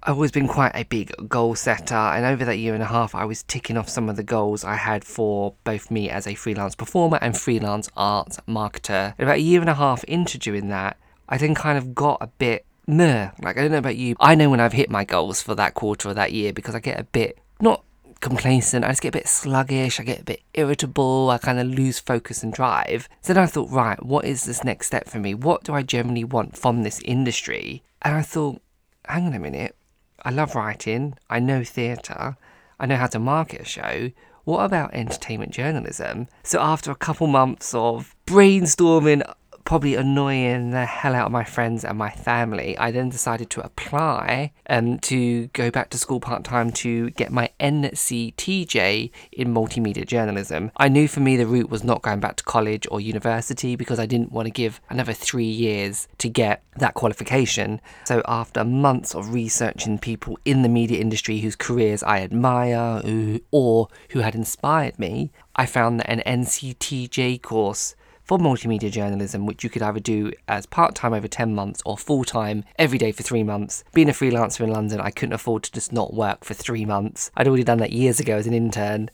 I've 0.05 0.15
always 0.15 0.31
been 0.31 0.47
quite 0.47 0.71
a 0.75 0.85
big 0.85 1.13
goal 1.29 1.57
setter, 1.57 1.97
and 1.97 2.25
over 2.25 2.45
that 2.45 2.59
year 2.59 2.75
and 2.75 2.83
a 2.83 2.87
half, 2.87 3.15
I 3.15 3.25
was 3.25 3.43
ticking 3.43 3.77
off 3.77 3.89
some 3.89 4.09
of 4.09 4.15
the 4.15 4.23
goals 4.23 4.63
I 4.63 4.77
had 4.77 5.05
for 5.05 5.55
both 5.65 5.91
me 5.91 6.09
as 6.09 6.27
a 6.29 6.35
freelance 6.37 6.77
performer 6.77 7.19
and 7.21 7.37
freelance 7.37 7.91
art 7.97 8.39
marketer. 8.47 9.15
And 9.19 9.29
about 9.29 9.39
a 9.39 9.43
year 9.43 9.61
and 9.61 9.69
a 9.69 9.75
half 9.75 10.05
into 10.05 10.39
doing 10.39 10.69
that, 10.69 10.97
I 11.29 11.37
then 11.37 11.57
kind 11.57 11.77
of 11.77 11.95
got 11.95 12.19
a 12.21 12.29
bit 12.29 12.65
meh. 12.87 13.31
Like, 13.43 13.59
I 13.59 13.63
don't 13.63 13.73
know 13.73 13.79
about 13.79 13.97
you. 13.97 14.15
I 14.21 14.37
know 14.37 14.49
when 14.49 14.61
I've 14.61 14.73
hit 14.73 14.89
my 14.89 15.05
goals 15.05 15.43
for 15.43 15.57
that 15.57 15.75
quarter 15.75 16.09
or 16.09 16.15
that 16.15 16.33
year 16.33 16.53
because 16.53 16.77
I 16.77 16.81
get 16.81 17.01
a 17.01 17.05
bit, 17.05 17.37
not 17.61 17.83
complacent. 18.21 18.85
I 18.85 18.89
just 18.89 19.03
get 19.03 19.15
a 19.15 19.19
bit 19.19 19.29
sluggish. 19.29 20.01
I 20.01 20.05
get 20.05 20.21
a 20.21 20.25
bit 20.25 20.43
irritable. 20.55 21.31
I 21.31 21.39
kind 21.39 21.59
of 21.59 21.67
lose 21.67 21.99
focus 21.99 22.43
and 22.43 22.53
drive. 22.53 23.09
So 23.23 23.35
then 23.35 23.43
I 23.43 23.47
thought, 23.47 23.71
right, 23.71 24.03
what 24.05 24.25
is 24.25 24.45
this 24.45 24.65
next 24.65 24.89
step 24.89 25.09
for 25.09 25.19
me? 25.19 25.35
What 25.35 25.65
do 25.65 25.75
I 25.75 25.83
generally 25.83 26.25
want 26.25 26.57
from 26.57 26.83
this 26.83 27.01
industry? 27.05 27.83
And 28.03 28.15
I 28.15 28.23
thought, 28.23 28.61
hang 29.07 29.27
on 29.27 29.35
a 29.35 29.39
minute. 29.39 29.77
I 30.23 30.31
love 30.31 30.55
writing. 30.55 31.15
I 31.31 31.39
know 31.39 31.63
theatre. 31.65 32.37
I 32.81 32.87
know 32.87 32.97
how 32.97 33.07
to 33.09 33.19
market 33.19 33.63
a 33.63 33.65
show. 33.65 34.11
What 34.45 34.65
about 34.65 34.95
entertainment 34.95 35.53
journalism? 35.53 36.29
So 36.43 36.61
after 36.61 36.91
a 36.91 36.97
couple 36.97 37.27
months 37.27 37.75
of 37.75 38.17
brainstorming, 38.27 39.23
probably 39.69 39.97
annoying 39.97 40.71
the 40.71 40.87
hell 40.87 41.15
out 41.15 41.27
of 41.27 41.31
my 41.31 41.45
friends 41.45 41.85
and 41.85 41.99
my 41.99 42.09
family, 42.09 42.75
I 42.79 42.91
then 42.91 43.11
decided 43.11 43.51
to 43.51 43.61
apply 43.63 44.51
um, 44.71 44.99
to 45.01 45.49
go 45.49 45.71
back 45.71 45.91
to 45.91 45.99
school 45.99 46.21
part 46.21 46.43
time 46.43 46.71
to 46.85 47.11
get 47.11 47.31
my 47.31 47.51
NCTJ 47.61 49.11
in 49.31 49.53
multimedia 49.53 50.07
journalism. 50.07 50.73
I 50.79 50.89
knew 50.89 51.07
for 51.07 51.21
me 51.21 51.37
the 51.37 51.47
route 51.47 51.69
was 51.69 51.85
not 51.85 52.01
going 52.01 52.19
back 52.19 52.37
to 52.37 52.45
college 52.45 52.87
or 52.91 52.99
university 52.99 53.77
because 53.77 53.99
I 53.99 54.07
didn't 54.07 54.33
want 54.33 54.47
to 54.47 54.51
give 54.51 54.81
another 54.89 55.13
three 55.13 55.45
years 55.45 56.09
to 56.17 56.31
get 56.31 56.63
that 56.79 56.95
qualification. 56.95 57.83
So 58.07 58.23
after 58.27 58.65
months 58.65 59.15
of 59.15 59.35
researching 59.35 59.99
people 59.99 60.39
in 60.47 60.63
the 60.63 60.71
media 60.71 60.99
industry 60.99 61.41
whose 61.41 61.57
careers 61.57 62.03
I 62.03 62.23
admire 62.23 63.03
or 63.51 63.89
who 64.13 64.21
had 64.21 64.35
inspired 64.35 64.99
me, 64.99 65.31
I 65.57 65.67
found 65.67 66.01
that 66.01 66.09
an 66.09 66.23
NCTJ 66.25 67.43
course 67.43 67.97
for 68.29 68.39
multimedia 68.39 68.91
journalism, 68.91 69.47
which 69.47 69.65
you 69.65 69.71
could 69.71 69.81
either 69.81 69.99
do 69.99 70.31
as 70.47 70.67
part 70.67 70.95
time 70.95 71.15
over 71.15 71.27
10 71.27 71.55
months 71.55 71.81
or 71.87 71.97
full 71.97 72.25
time 72.25 72.63
every 72.79 72.99
day 72.99 73.11
for 73.11 73.23
three 73.23 73.43
months. 73.43 73.83
Being 73.95 74.11
a 74.11 74.13
freelancer 74.13 74.61
in 74.61 74.71
London, 74.71 75.01
I 75.01 75.11
couldn't 75.11 75.33
afford 75.33 75.63
to 75.65 75.73
just 75.73 75.95
not 75.95 76.13
work 76.13 76.45
for 76.45 76.53
three 76.53 76.85
months. 76.85 77.31
I'd 77.35 77.49
already 77.49 77.65
done 77.65 77.79
that 77.79 77.91
years 77.91 78.21
ago 78.21 78.37
as 78.37 78.47
an 78.47 78.53
intern. 78.53 79.09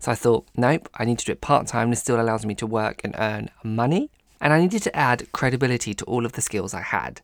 So 0.00 0.10
I 0.10 0.16
thought, 0.16 0.48
nope, 0.56 0.88
I 0.96 1.04
need 1.04 1.20
to 1.20 1.24
do 1.24 1.32
it 1.32 1.40
part 1.40 1.68
time. 1.68 1.90
This 1.90 2.00
still 2.00 2.20
allows 2.20 2.44
me 2.44 2.56
to 2.56 2.66
work 2.66 3.00
and 3.04 3.14
earn 3.16 3.50
money. 3.62 4.10
And 4.40 4.52
I 4.52 4.60
needed 4.60 4.82
to 4.82 4.96
add 4.96 5.30
credibility 5.30 5.94
to 5.94 6.04
all 6.04 6.26
of 6.26 6.32
the 6.32 6.42
skills 6.42 6.74
I 6.74 6.82
had. 6.82 7.22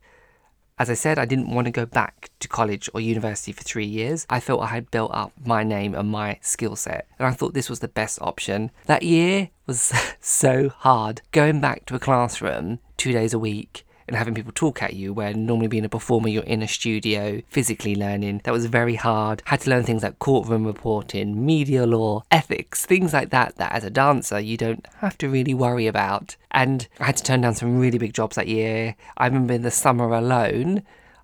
As 0.83 0.91
I 0.91 0.95
said, 0.95 1.17
I 1.17 1.27
didn't 1.27 1.55
want 1.55 1.67
to 1.67 1.71
go 1.71 1.87
back 1.87 2.29
to 2.41 2.49
college 2.49 2.91
or 2.93 3.01
university 3.01 3.53
for 3.53 3.63
three 3.63 3.87
years. 3.87 4.27
I 4.29 4.41
felt 4.41 4.63
I 4.63 4.67
had 4.67 4.91
built 4.91 5.13
up 5.15 5.31
my 5.47 5.63
name 5.63 5.95
and 5.95 6.11
my 6.11 6.41
skill 6.43 6.75
set, 6.75 7.07
and 7.21 7.29
I 7.29 7.31
thought 7.31 7.55
this 7.55 7.71
was 7.71 7.79
the 7.79 7.87
best 7.87 8.21
option. 8.21 8.73
That 8.87 9.05
year 9.05 9.51
was 9.69 9.93
so 10.21 10.71
hard. 10.71 11.23
Going 11.31 11.61
back 11.61 11.87
to 11.87 11.95
a 11.95 12.01
classroom 12.01 12.81
two 12.97 13.13
days 13.13 13.33
a 13.33 13.39
week 13.39 13.87
and 14.07 14.17
having 14.17 14.35
people 14.35 14.53
talk 14.55 14.83
at 14.83 14.95
you 14.95 15.13
where 15.13 15.35
normally 15.35 15.69
being 15.69 15.85
a 15.85 15.89
performer 15.89 16.29
you're 16.29 16.43
in 16.45 16.63
a 16.63 16.69
studio 16.69 17.43
physically 17.49 17.95
learning. 17.95 18.41
That 18.45 18.53
was 18.53 18.67
very 18.67 18.97
hard. 18.97 19.43
Had 19.47 19.61
to 19.63 19.71
learn 19.71 19.85
things 19.85 20.03
like 20.03 20.19
courtroom 20.19 20.67
reporting 20.67 21.45
media 21.45 21.87
law 21.87 22.23
ethics 22.31 22.87
things 22.87 23.13
like 23.13 23.31
that 23.31 23.57
that 23.57 23.73
as 23.73 23.85
a 23.85 23.91
dancer 23.91 24.39
you 24.41 24.57
don't 24.57 24.87
have 24.99 25.17
to 25.19 25.29
really 25.29 25.55
worry 25.55 25.87
about. 25.87 26.37
And 26.51 26.87
i 27.01 27.07
had 27.07 27.17
to 27.17 27.23
turn 27.23 27.41
down 27.41 27.55
some 27.55 27.79
really 27.79 27.99
big 27.99 28.13
jobs 28.13 28.37
that 28.37 28.49
year. 28.49 28.97
I 29.17 29.27
remember 29.27 29.55
in 29.55 29.63
the 29.63 29.71
summer 29.71 30.13
alone 30.13 30.83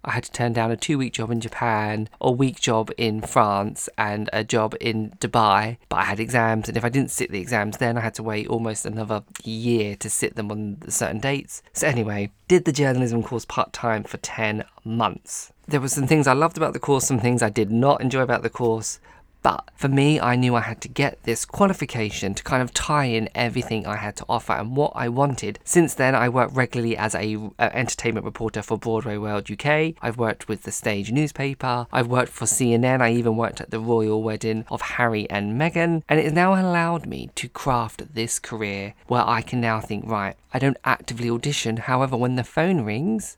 I 0.09 0.12
had 0.12 0.25
to 0.25 0.33
turn 0.33 0.55
down 0.55 0.71
a 0.71 0.77
two 0.77 0.97
week 0.97 1.12
job 1.12 1.31
in 1.31 1.41
Japan, 1.41 2.09
a 2.21 2.31
week 2.31 2.61
job 2.61 2.91
in 2.97 3.21
France, 3.21 3.91
and 3.99 4.31
a 4.33 4.43
job 4.43 4.75
in 4.81 5.11
Dubai. 5.21 5.77
But 5.91 5.97
I 5.97 6.05
had 6.05 6.19
exams, 6.19 6.67
and 6.67 6.77
if 6.77 6.85
I 6.85 6.88
didn't 6.88 7.11
sit 7.11 7.31
the 7.31 7.41
exams, 7.41 7.77
then 7.77 7.99
I 7.99 8.00
had 8.00 8.15
to 8.15 8.23
wait 8.23 8.49
almost 8.49 8.87
another 8.87 9.23
year 9.45 9.97
to 9.97 10.09
sit 10.09 10.35
them 10.37 10.50
on 10.50 10.79
certain 10.88 11.21
dates. 11.21 11.62
So, 11.75 11.87
anyway, 11.87 12.31
did 12.49 12.65
the 12.65 12.73
journalism 12.73 13.23
course 13.23 13.45
part 13.45 13.75
time 13.75 14.03
for 14.03 14.17
10 14.17 14.65
months. 14.83 15.53
There 15.67 15.81
were 15.81 15.88
some 15.88 16.07
things 16.07 16.27
I 16.27 16.33
loved 16.33 16.57
about 16.57 16.73
the 16.73 16.79
course, 16.79 17.07
some 17.07 17.21
things 17.21 17.43
I 17.43 17.50
did 17.50 17.71
not 17.71 18.00
enjoy 18.00 18.23
about 18.23 18.43
the 18.43 18.49
course. 18.49 19.00
But 19.42 19.71
for 19.75 19.88
me, 19.88 20.21
I 20.21 20.37
knew 20.37 20.54
I 20.54 20.61
had 20.61 20.80
to 20.83 20.88
get 20.88 21.23
this 21.23 21.45
qualification 21.45 22.35
to 22.35 22.42
kind 22.42 22.62
of 22.62 22.75
tie 22.75 23.04
in 23.04 23.28
everything 23.35 23.87
I 23.87 23.97
had 23.97 24.16
to 24.16 24.25
offer 24.28 24.52
and 24.52 24.76
what 24.76 24.92
I 24.95 25.09
wanted. 25.09 25.59
Since 25.64 25.95
then, 25.95 26.14
I 26.14 26.28
worked 26.28 26.54
regularly 26.54 26.97
as 26.97 27.14
a 27.14 27.50
entertainment 27.59 28.26
reporter 28.26 28.62
for 28.62 28.76
Broadway 28.76 29.16
World 29.16 29.50
UK. 29.50 29.95
I've 30.02 30.18
worked 30.18 30.49
with 30.49 30.62
the 30.62 30.73
stage 30.73 31.12
newspaper. 31.12 31.87
I've 31.92 32.09
worked 32.09 32.33
for 32.33 32.47
CNN. 32.47 33.00
I 33.00 33.12
even 33.12 33.37
worked 33.37 33.61
at 33.61 33.71
the 33.71 33.80
royal 33.80 34.23
wedding 34.23 34.64
of 34.71 34.80
Harry 34.83 35.28
and 35.30 35.61
Meghan. 35.61 36.02
And 36.09 36.18
it 36.18 36.25
has 36.25 36.33
now 36.33 36.54
allowed 36.54 37.07
me 37.07 37.30
to 37.37 37.49
craft 37.49 38.14
this 38.14 38.38
career 38.38 38.95
where 39.07 39.26
I 39.26 39.42
can 39.42 39.61
now 39.61 39.80
think, 39.80 40.04
right, 40.07 40.37
I 40.52 40.59
don't 40.59 40.78
actively 40.85 41.30
audition. 41.30 41.76
However, 41.76 42.16
when 42.16 42.37
the 42.37 42.45
phone 42.45 42.80
rings, 42.80 43.37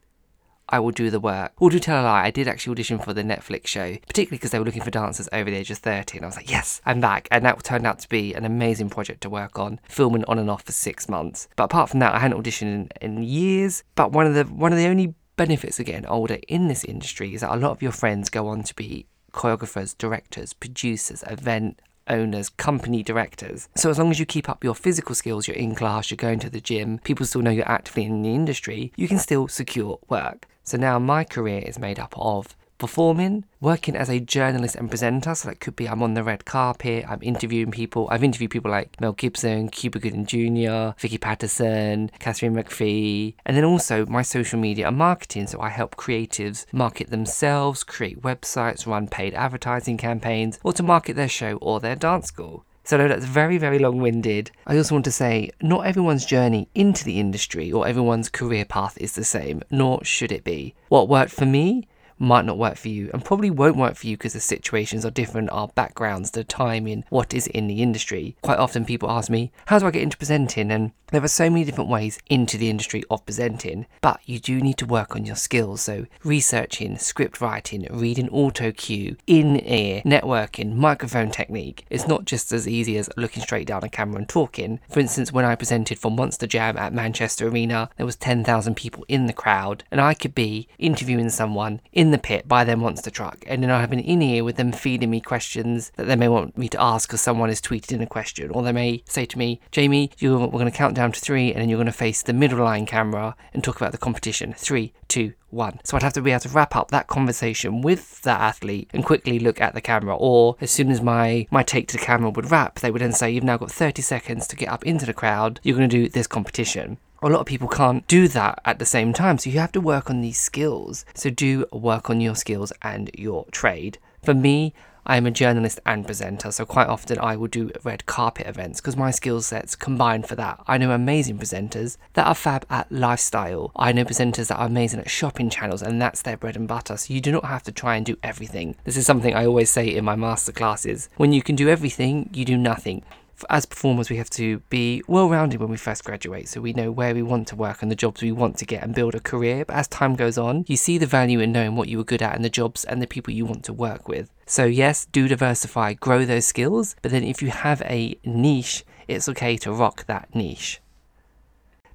I 0.71 0.79
will 0.79 0.93
do 0.93 1.11
the 1.11 1.21
work. 1.21 1.53
Or 1.59 1.69
do 1.69 1.79
tell 1.79 2.00
a 2.00 2.05
lie, 2.05 2.25
I 2.25 2.31
did 2.31 2.49
actually 2.49 2.73
audition 2.73 2.99
for 2.99 3.12
the 3.12 3.23
Netflix 3.23 3.67
show, 3.67 3.97
particularly 4.07 4.39
because 4.39 4.53
they 4.53 4.59
were 4.59 4.65
looking 4.65 4.83
for 4.83 4.91
dancers 4.91 5.29
over 5.33 5.50
the 5.50 5.57
age 5.57 5.71
of 5.71 5.79
30. 5.79 6.19
And 6.19 6.25
I 6.25 6.29
was 6.29 6.37
like, 6.37 6.50
yes, 6.50 6.81
I'm 6.87 7.00
back. 7.00 7.29
And 7.31 7.45
that 7.45 7.62
turned 7.65 7.87
out 7.87 7.99
to 7.99 8.09
be 8.09 8.35
an 8.35 8.45
amazing 8.45 8.89
project 8.89 9.21
to 9.23 9.31
work 9.31 9.59
on, 9.59 9.81
filming 9.89 10.25
on 10.25 10.39
and 10.39 10.49
off 10.49 10.62
for 10.62 10.73
six 10.73 11.09
months. 11.09 11.49
But 11.57 11.65
apart 11.65 11.91
from 11.91 12.00
that, 12.00 12.15
I 12.15 12.21
hadn't 12.21 12.43
auditioned 12.43 12.62
in, 12.62 12.89
in 13.00 13.23
years. 13.23 13.83
But 13.95 14.12
one 14.12 14.27
of 14.27 14.35
the 14.35 14.45
one 14.45 14.73
of 14.73 14.79
the 14.79 14.87
only 14.87 15.15
benefits 15.37 15.81
of 15.81 15.87
getting 15.87 16.07
older 16.07 16.39
in 16.49 16.69
this 16.69 16.85
industry 16.85 17.35
is 17.35 17.41
that 17.41 17.55
a 17.55 17.57
lot 17.57 17.73
of 17.73 17.83
your 17.83 17.93
friends 17.93 18.29
go 18.29 18.47
on 18.49 18.62
to 18.62 18.75
be 18.75 19.07
choreographers, 19.33 19.97
directors, 19.97 20.53
producers, 20.53 21.25
event 21.27 21.81
owners, 22.11 22.49
company 22.50 23.02
directors. 23.02 23.69
So 23.76 23.88
as 23.88 23.99
long 23.99 24.11
as 24.11 24.21
you 24.21 24.26
keep 24.26 24.49
up 24.49 24.62
your 24.62 24.75
physical 24.75 25.14
skills, 25.14 25.49
you're 25.49 25.57
in 25.57 25.75
class, 25.75 26.11
you're 26.11 26.17
going 26.17 26.40
to 26.40 26.50
the 26.50 26.61
gym, 26.61 26.99
people 26.99 27.25
still 27.25 27.43
know 27.43 27.50
you're 27.50 27.69
actively 27.69 28.05
in 28.05 28.23
the 28.23 28.35
industry, 28.35 28.93
you 28.97 29.09
can 29.09 29.19
still 29.19 29.49
secure 29.49 29.99
work. 30.09 30.47
So 30.64 30.76
now 30.76 30.99
my 30.99 31.25
career 31.25 31.61
is 31.61 31.79
made 31.79 31.99
up 31.99 32.14
of 32.17 32.57
performing, 32.81 33.45
working 33.61 33.95
as 33.95 34.09
a 34.09 34.19
journalist 34.19 34.75
and 34.75 34.89
presenter. 34.89 35.35
So 35.37 35.49
that 35.49 35.61
could 35.61 35.77
be 35.77 35.89
I'm 35.89 36.03
on 36.03 36.15
the 36.15 36.25
red 36.25 36.45
carpet, 36.45 37.05
I'm 37.09 37.23
interviewing 37.23 37.71
people. 37.71 38.09
I've 38.11 38.25
interviewed 38.25 38.51
people 38.51 38.71
like 38.71 39.01
Mel 39.01 39.13
Gibson, 39.13 39.69
Cuba 39.69 40.01
Gooding 40.01 40.27
Jr., 40.27 40.99
Vicky 40.99 41.19
Pattison, 41.19 42.11
Katharine 42.19 42.55
McPhee, 42.55 43.35
and 43.47 43.57
then 43.57 43.65
also 43.65 44.05
my 44.07 44.23
social 44.23 44.59
media 44.59 44.89
and 44.89 44.97
marketing. 44.97 45.47
So 45.47 45.61
I 45.61 45.69
help 45.69 45.95
creatives 45.95 46.67
market 46.73 47.11
themselves, 47.11 47.85
create 47.85 48.23
websites, 48.23 48.87
run 48.87 49.07
paid 49.07 49.35
advertising 49.35 49.97
campaigns, 49.97 50.59
or 50.65 50.73
to 50.73 50.83
market 50.83 51.15
their 51.15 51.29
show 51.29 51.57
or 51.59 51.79
their 51.79 51.97
dance 51.97 52.27
school. 52.27 52.65
So 52.83 52.97
know 52.97 53.07
that's 53.07 53.25
very, 53.25 53.59
very 53.59 53.79
long 53.79 54.01
winded. 54.01 54.51
I 54.67 54.77
also 54.77 54.97
want 54.97 55.05
to 55.05 55.13
say 55.13 55.51
not 55.63 55.87
everyone's 55.87 56.25
journey 56.25 56.69
into 56.75 57.05
the 57.05 57.21
industry 57.21 57.71
or 57.71 57.87
everyone's 57.87 58.29
career 58.29 58.65
path 58.65 58.99
is 58.99 59.13
the 59.13 59.23
same, 59.23 59.63
nor 59.71 60.03
should 60.05 60.33
it 60.33 60.43
be. 60.43 60.75
What 60.89 61.09
worked 61.09 61.31
for 61.31 61.47
me 61.47 61.87
might 62.21 62.45
not 62.45 62.59
work 62.59 62.77
for 62.77 62.89
you 62.89 63.11
and 63.12 63.25
probably 63.25 63.50
won't 63.50 63.77
work 63.77 63.97
for 63.97 64.07
you 64.07 64.17
because 64.17 64.35
the 64.35 64.41
situations 64.41 65.05
are 65.05 65.11
different, 65.11 65.50
our 65.50 65.69
backgrounds, 65.69 66.31
the 66.31 66.45
timing, 66.45 67.05
what 67.09 67.35
is 67.35 67.47
in 67.49 67.67
the 67.67 67.83
industry. 67.83 68.37
Quite 68.43 68.59
often 68.59 68.85
people 68.85 69.11
ask 69.11 69.31
me, 69.31 69.50
How 69.67 69.79
do 69.79 69.87
I 69.87 69.91
get 69.91 70.03
into 70.03 70.19
presenting? 70.19 70.71
And 70.71 70.93
there 71.11 71.25
are 71.25 71.29
so 71.29 71.50
many 71.50 71.65
different 71.65 71.91
ways 71.91 72.21
into 72.29 72.57
the 72.57 72.71
industry 72.71 73.03
of 73.11 73.25
presenting, 73.27 73.87
but 74.00 74.21
you 74.27 74.39
do 74.39 74.61
need 74.61 74.79
to 74.79 74.87
work 74.87 75.17
on 75.17 75.25
your 75.25 75.35
skills. 75.35 75.81
So, 75.81 76.07
researching, 76.23 76.99
script 76.99 77.41
writing, 77.41 77.87
reading 77.91 78.29
auto 78.29 78.71
cue, 78.71 79.17
in 79.27 79.59
ear, 79.67 80.03
networking, 80.05 80.77
microphone 80.77 81.31
technique. 81.31 81.85
It's 81.91 82.07
not 82.07 82.27
just 82.27 82.53
as 82.53 82.69
easy 82.69 82.97
as 82.97 83.11
looking 83.17 83.43
straight 83.43 83.67
down 83.67 83.83
a 83.83 83.89
camera 83.89 84.19
and 84.19 84.29
talking. 84.29 84.79
For 84.89 85.00
instance, 85.00 85.33
when 85.33 85.45
I 85.45 85.57
presented 85.57 85.99
for 85.99 86.12
Monster 86.12 86.47
Jam 86.47 86.77
at 86.77 86.95
Manchester 86.95 87.49
Arena, 87.49 87.91
there 87.97 88.07
was 88.07 88.17
10,000 88.17 88.77
people 88.77 89.05
in 89.09 89.27
the 89.27 89.33
crowd, 89.33 89.83
and 89.91 90.00
I 90.00 90.15
could 90.15 90.35
be 90.35 90.69
interviewing 90.79 91.31
someone 91.31 91.81
in 91.93 92.10
the 92.11 92.19
pit 92.19 92.49
by 92.49 92.64
their 92.64 92.76
monster 92.76 93.11
truck, 93.11 93.45
and 93.47 93.62
then 93.62 93.71
I 93.71 93.81
have 93.81 93.93
an 93.93 94.00
in 94.00 94.23
ear 94.23 94.45
with 94.45 94.57
them 94.57 94.73
feeding 94.73 95.11
me 95.11 95.21
questions 95.21 95.93
that 95.97 96.05
they 96.05 96.17
may 96.17 96.29
want 96.29 96.57
me 96.57 96.69
to 96.69 96.81
ask 96.81 97.09
because 97.09 97.21
someone 97.21 97.49
has 97.49 97.61
tweeted 97.61 97.93
in 97.93 98.02
a 98.02 98.07
question, 98.07 98.50
or 98.50 98.62
they 98.62 98.73
may 98.73 99.02
say 99.07 99.25
to 99.26 99.38
me, 99.38 99.61
Jamie, 99.71 100.11
we're 100.21 100.49
going 100.49 100.64
to 100.64 100.71
count 100.71 100.95
down 100.95 101.12
to 101.12 101.21
three, 101.21 101.52
and 101.52 101.61
then 101.61 101.69
you're 101.69 101.79
going 101.79 101.87
to 101.87 101.93
face 101.93 102.23
the 102.23 102.33
middle 102.33 102.64
line 102.64 102.87
camera 102.87 103.37
and 103.52 103.62
talk 103.62 103.76
about 103.76 103.93
the 103.93 103.99
competition. 103.99 104.55
Three, 104.57 104.93
two, 105.09 105.35
one. 105.50 105.81
So 105.85 105.97
I'd 105.97 106.02
have 106.02 106.12
to 106.14 106.23
be 106.23 106.31
able 106.31 106.40
to 106.40 106.49
wrap 106.49 106.76
up 106.76 106.90
that 106.90 107.09
conversation 107.09 107.83
with 107.83 108.23
that 108.23 108.40
athlete 108.40 108.90
and 108.93 109.05
quickly 109.05 109.38
look 109.38 109.61
at 109.61 109.75
the 109.75 109.81
camera. 109.81 110.17
Or 110.17 110.57
as 110.61 110.71
soon 110.71 110.90
as 110.90 111.02
my, 111.02 111.47
my 111.50 111.62
take 111.62 111.88
to 111.88 111.99
the 111.99 112.05
camera 112.05 112.31
would 112.31 112.50
wrap, 112.50 112.79
they 112.79 112.90
would 112.90 113.02
then 113.02 113.12
say, 113.12 113.31
You've 113.31 113.45
now 113.45 113.57
got 113.57 113.73
30 113.73 114.02
seconds 114.02 114.47
to 114.49 114.57
get 114.57 114.69
up 114.69 114.87
into 114.87 115.07
the 115.07 115.14
crowd. 115.14 115.61
You're 115.62 115.76
going 115.76 115.88
to 115.88 115.97
do 115.97 116.09
this 116.09 116.26
competition 116.26 116.99
a 117.23 117.29
lot 117.29 117.41
of 117.41 117.47
people 117.47 117.69
can't 117.69 118.07
do 118.07 118.29
that 118.29 118.61
at 118.65 118.79
the 118.79 118.87
same 118.87 119.12
time. 119.12 119.39
So 119.39 119.50
you 119.50 119.59
have 119.59 119.73
to 119.73 119.81
work 119.81 120.11
on 120.11 120.21
these 120.21 120.39
skills. 120.39 121.05
So 121.15 121.31
do 121.31 121.67
work 121.73 122.09
on 122.09 122.21
your 122.21 122.35
skills 122.35 122.73
and 122.83 123.11
your 123.15 123.47
trade. 123.50 123.99
For 124.23 124.35
me, 124.35 124.75
I 125.07 125.17
am 125.17 125.27
a 125.27 125.31
journalist 125.31 125.81
and 125.87 126.05
presenter, 126.05 126.53
so 126.53 126.67
quite 126.67 126.87
often 126.87 127.19
I 127.19 127.35
will 127.35 127.49
do 127.49 127.71
red 127.83 128.05
carpet 128.05 128.47
events 128.47 128.81
because 128.81 128.99
my 128.99 129.11
skill 129.11 129.41
sets 129.41 129.75
combine 129.75 130.23
for 130.23 130.37
that. 130.37 130.61
I 130.67 130.77
know 130.77 130.91
amazing 130.93 131.39
presenters 131.39 131.97
that 132.12 132.27
are 132.27 132.35
fab 132.35 132.67
at 132.69 132.93
lifestyle. 132.93 133.73
I 133.75 133.93
know 133.93 134.05
presenters 134.05 134.49
that 134.49 134.59
are 134.59 134.67
amazing 134.67 135.00
at 135.00 135.11
shopping 135.11 135.49
channels, 135.49 135.83
and 135.83 136.00
that's 136.00 136.23
their 136.23 136.37
bread 136.37 136.55
and 136.55 136.69
butter. 136.69 136.99
So 136.99 137.15
you 137.15 137.21
do 137.23 137.33
not 137.33 137.47
have 137.47 137.62
to 137.65 137.73
try 137.73 137.97
and 137.97 138.05
do 138.05 138.19
everything. 138.23 138.77
This 138.85 138.99
is 138.99 139.07
something 139.07 139.35
I 139.35 139.47
always 139.47 139.71
say 139.71 139.89
in 139.89 140.05
my 140.05 140.17
master 140.17 140.53
classes. 140.53 141.09
When 141.17 141.33
you 141.33 141.43
can 141.43 141.57
do 141.57 141.69
everything, 141.69 142.29
you 142.35 142.45
do 142.45 142.59
nothing 142.59 143.03
as 143.49 143.65
performers, 143.65 144.11
we 144.11 144.17
have 144.17 144.31
to 144.31 144.59
be 144.69 145.03
well 145.07 145.29
rounded 145.29 145.61
when 145.61 145.71
we 145.71 145.77
first 145.77 146.05
graduate, 146.05 146.49
so 146.49 146.61
we 146.61 146.73
know 146.73 146.91
where 146.91 147.15
we 147.15 147.23
want 147.23 147.49
to 147.49 147.57
work 147.57 147.83
and 147.83 147.91
the 147.91 147.97
jobs 147.97 148.23
we 148.23 148.33
want 148.33 148.59
to 148.59 148.67
get 148.67 148.83
and 148.83 148.95
build 148.95 149.15
a 149.15 149.21
career. 149.21 149.65
But 149.65 149.77
as 149.77 149.89
time 149.89 150.17
goes 150.17 150.37
on, 150.37 150.65
you 150.69 150.77
see 150.77 150.99
the 150.99 151.07
value 151.07 151.41
in 151.41 151.53
knowing 151.53 151.77
what 151.77 151.89
you 151.89 151.99
were 151.99 152.05
good 152.05 152.23
at 152.23 152.35
and 152.35 152.45
the 152.45 152.51
jobs 152.51 152.85
and 152.85 153.01
the 153.01 153.07
people 153.07 153.33
you 153.33 153.47
want 153.47 153.65
to 153.65 153.73
work 153.73 154.09
with. 154.09 154.31
So, 154.47 154.65
yes, 154.65 155.07
do 155.07 155.29
diversify, 155.29 155.95
grow 155.95 156.25
those 156.25 156.47
skills, 156.47 156.97
but 157.03 157.13
then 157.13 157.25
if 157.25 157.41
you 157.41 157.51
have 157.51 157.83
a 157.83 158.19
niche, 158.25 158.85
it's 159.09 159.29
okay 159.29 159.57
to 159.59 159.73
rock 159.73 160.07
that 160.07 160.35
niche. 160.35 160.81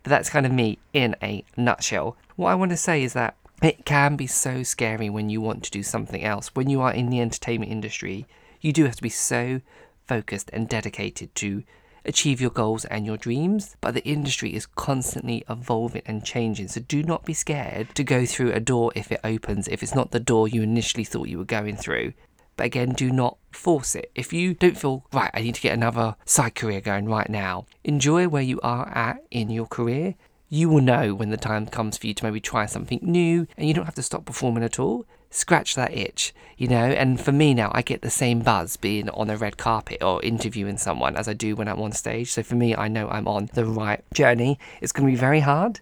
But 0.04 0.10
that's 0.10 0.30
kind 0.30 0.46
of 0.46 0.52
me 0.52 0.78
in 0.94 1.16
a 1.22 1.44
nutshell. 1.58 2.18
What 2.36 2.50
I 2.50 2.56
want 2.56 2.72
to 2.72 2.78
say 2.78 3.04
is 3.04 3.14
that 3.14 3.36
it 3.62 3.86
can 3.86 4.16
be 4.16 4.28
so 4.28 4.64
scary 4.64 5.10
when 5.10 5.30
you 5.30 5.42
want 5.42 5.64
to 5.64 5.72
do 5.72 5.82
something 5.82 6.24
else. 6.24 6.50
When 6.54 6.70
you 6.70 6.82
are 6.82 6.94
in 6.94 7.10
the 7.10 7.22
entertainment 7.22 7.72
industry, 7.72 8.28
you 8.62 8.74
do 8.74 8.86
have 8.86 8.96
to 8.96 9.02
be 9.02 9.10
so 9.10 9.62
focused 10.08 10.50
and 10.54 10.70
dedicated 10.70 11.34
to 11.36 11.64
achieve 12.06 12.40
your 12.40 12.52
goals 12.52 12.86
and 12.86 13.06
your 13.06 13.18
dreams, 13.18 13.76
but 13.82 13.94
the 13.94 14.06
industry 14.06 14.54
is 14.54 14.66
constantly 14.66 15.44
evolving 15.50 16.04
and 16.06 16.24
changing. 16.24 16.68
So 16.68 16.82
do 16.82 17.04
not 17.04 17.26
be 17.26 17.34
scared 17.34 17.94
to 17.96 18.04
go 18.04 18.26
through 18.26 18.52
a 18.52 18.60
door 18.60 18.92
if 18.96 19.12
it 19.12 19.20
opens, 19.24 19.68
if 19.68 19.84
it's 19.84 19.96
not 19.96 20.12
the 20.12 20.20
door 20.20 20.48
you 20.48 20.62
initially 20.62 21.04
thought 21.04 21.28
you 21.28 21.38
were 21.38 21.46
going 21.46 21.76
through. 21.76 22.14
But 22.58 22.68
again, 22.68 22.90
do 22.92 23.12
not 23.12 23.38
force 23.52 23.96
it. 23.96 24.12
If 24.16 24.32
you 24.32 24.54
don't 24.54 24.78
feel, 24.78 25.06
right, 25.12 25.32
I 25.34 25.42
need 25.42 25.56
to 25.56 25.62
get 25.62 25.74
another 25.74 26.16
side 26.26 26.56
career 26.56 26.80
going 26.80 27.06
right 27.06 27.30
now, 27.30 27.66
enjoy 27.84 28.30
where 28.30 28.42
you 28.42 28.62
are 28.62 28.88
at 28.90 29.18
in 29.30 29.50
your 29.50 29.66
career. 29.66 30.16
You 30.48 30.70
will 30.70 30.82
know 30.82 31.14
when 31.14 31.32
the 31.32 31.38
time 31.38 31.66
comes 31.66 31.98
for 31.98 32.08
you 32.08 32.14
to 32.14 32.24
maybe 32.24 32.40
try 32.40 32.66
something 32.66 33.00
new 33.02 33.48
and 33.58 33.68
you 33.68 33.74
don't 33.74 33.86
have 33.86 33.96
to 33.96 34.04
stop 34.04 34.26
performing 34.26 34.64
at 34.64 34.80
all 34.80 35.06
scratch 35.36 35.76
that 35.76 35.94
itch, 35.96 36.34
you 36.58 36.68
know. 36.68 36.86
And 36.86 37.20
for 37.20 37.32
me 37.32 37.54
now, 37.54 37.72
I 37.74 37.82
get 37.82 38.02
the 38.02 38.10
same 38.10 38.40
buzz 38.40 38.78
being 38.78 39.10
on 39.10 39.30
a 39.30 39.38
red 39.38 39.58
carpet 39.58 40.02
or 40.02 40.24
interviewing 40.24 40.78
someone 40.78 41.16
as 41.16 41.28
I 41.28 41.34
do 41.34 41.56
when 41.56 41.68
I'm 41.68 41.82
on 41.82 41.92
stage. 41.92 42.32
So 42.32 42.44
for 42.44 42.56
me, 42.56 42.76
I 42.76 42.88
know 42.88 43.10
I'm 43.10 43.28
on 43.28 43.50
the 43.54 43.66
right 43.66 44.04
journey. 44.14 44.60
It's 44.82 44.92
going 44.92 45.08
to 45.08 45.12
be 45.12 45.20
very 45.20 45.42
hard. 45.42 45.80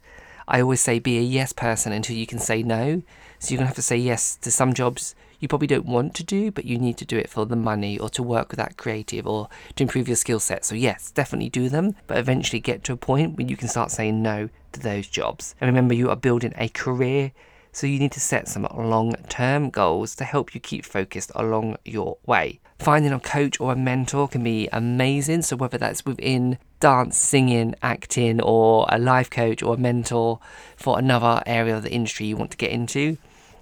I 0.48 0.62
always 0.62 0.81
say 0.81 1.00
be 1.00 1.17
a 1.17 1.22
yes 1.22 1.53
person 1.53 1.93
until 1.93 2.15
you 2.15 2.27
can 2.27 2.39
say 2.39 2.63
no. 2.63 3.03
So 3.39 3.51
you're 3.51 3.57
going 3.57 3.65
to 3.65 3.69
have 3.69 3.75
to 3.75 3.81
say 3.81 3.98
yes 3.98 4.36
to 4.38 4.51
some 4.51 4.74
jobs 4.74 5.15
you 5.43 5.50
probably 5.50 5.67
don't 5.67 5.86
want 5.86 6.15
to 6.15 6.24
do, 6.24 6.51
but 6.51 6.63
you 6.63 6.79
need 6.79 6.95
to 6.95 7.05
do 7.05 7.17
it 7.17 7.29
for 7.29 7.45
the 7.45 7.57
money 7.57 8.00
or 8.00 8.07
to 8.12 8.24
work 8.24 8.51
with 8.51 8.60
that 8.60 8.77
creative 8.77 9.27
or 9.27 9.50
to 9.75 9.83
improve 9.83 10.07
your 10.07 10.15
skill 10.15 10.39
set. 10.39 10.63
So, 10.63 10.74
yes, 10.74 11.12
definitely 11.12 11.50
do 11.50 11.67
them, 11.67 11.98
but 12.07 12.17
eventually 12.17 12.62
get 12.62 12.86
to 12.86 12.93
a 12.93 12.95
point 12.95 13.36
when 13.38 13.50
you 13.50 13.57
can 13.57 13.67
start 13.67 13.91
saying 13.91 14.22
no 14.24 14.48
to 14.72 14.79
those 14.79 15.05
jobs. 15.05 15.53
And 15.60 15.67
remember, 15.67 15.95
you 15.95 16.10
are 16.10 16.15
building 16.15 16.53
a 16.55 16.69
career 16.69 17.33
so 17.73 17.87
you 17.87 17.99
need 17.99 18.11
to 18.13 18.19
set 18.19 18.47
some 18.47 18.67
long 18.73 19.15
term 19.27 19.69
goals 19.69 20.15
to 20.15 20.23
help 20.23 20.55
you 20.55 20.61
keep 20.61 20.85
focused 20.85 21.31
along 21.35 21.77
your 21.83 22.17
way. 22.25 22.59
Finding 22.79 23.11
a 23.11 23.19
coach 23.19 23.59
or 23.59 23.73
a 23.73 23.75
mentor 23.75 24.27
can 24.27 24.43
be 24.43 24.69
amazing. 24.71 25.41
So 25.41 25.55
whether 25.55 25.77
that's 25.77 26.05
within 26.05 26.59
dance, 26.79 27.17
singing, 27.17 27.75
acting, 27.81 28.41
or 28.41 28.85
a 28.89 28.99
life 28.99 29.29
coach 29.29 29.63
or 29.63 29.73
a 29.73 29.77
mentor 29.77 30.39
for 30.75 30.99
another 30.99 31.41
area 31.45 31.75
of 31.75 31.83
the 31.83 31.91
industry 31.91 32.27
you 32.27 32.37
want 32.37 32.51
to 32.51 32.57
get 32.57 32.71
into. 32.71 33.17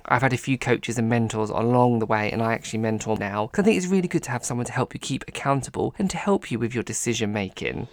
I've 0.05 0.23
had 0.23 0.33
a 0.33 0.37
few 0.37 0.57
coaches 0.57 0.97
and 0.97 1.07
mentors 1.07 1.49
along 1.49 1.99
the 1.99 2.05
way, 2.05 2.31
and 2.31 2.41
I 2.41 2.53
actually 2.53 2.79
mentor 2.79 3.15
now 3.17 3.49
I 3.53 3.61
think 3.61 3.77
it's 3.77 3.85
really 3.85 4.07
good 4.07 4.23
to 4.23 4.31
have 4.31 4.43
someone 4.43 4.65
to 4.65 4.73
help 4.73 4.93
you 4.93 4.99
keep 4.99 5.23
accountable 5.27 5.95
and 5.97 6.09
to 6.09 6.17
help 6.17 6.51
you 6.51 6.59
with 6.59 6.73
your 6.73 6.83
decision 6.83 7.31
making. 7.31 7.87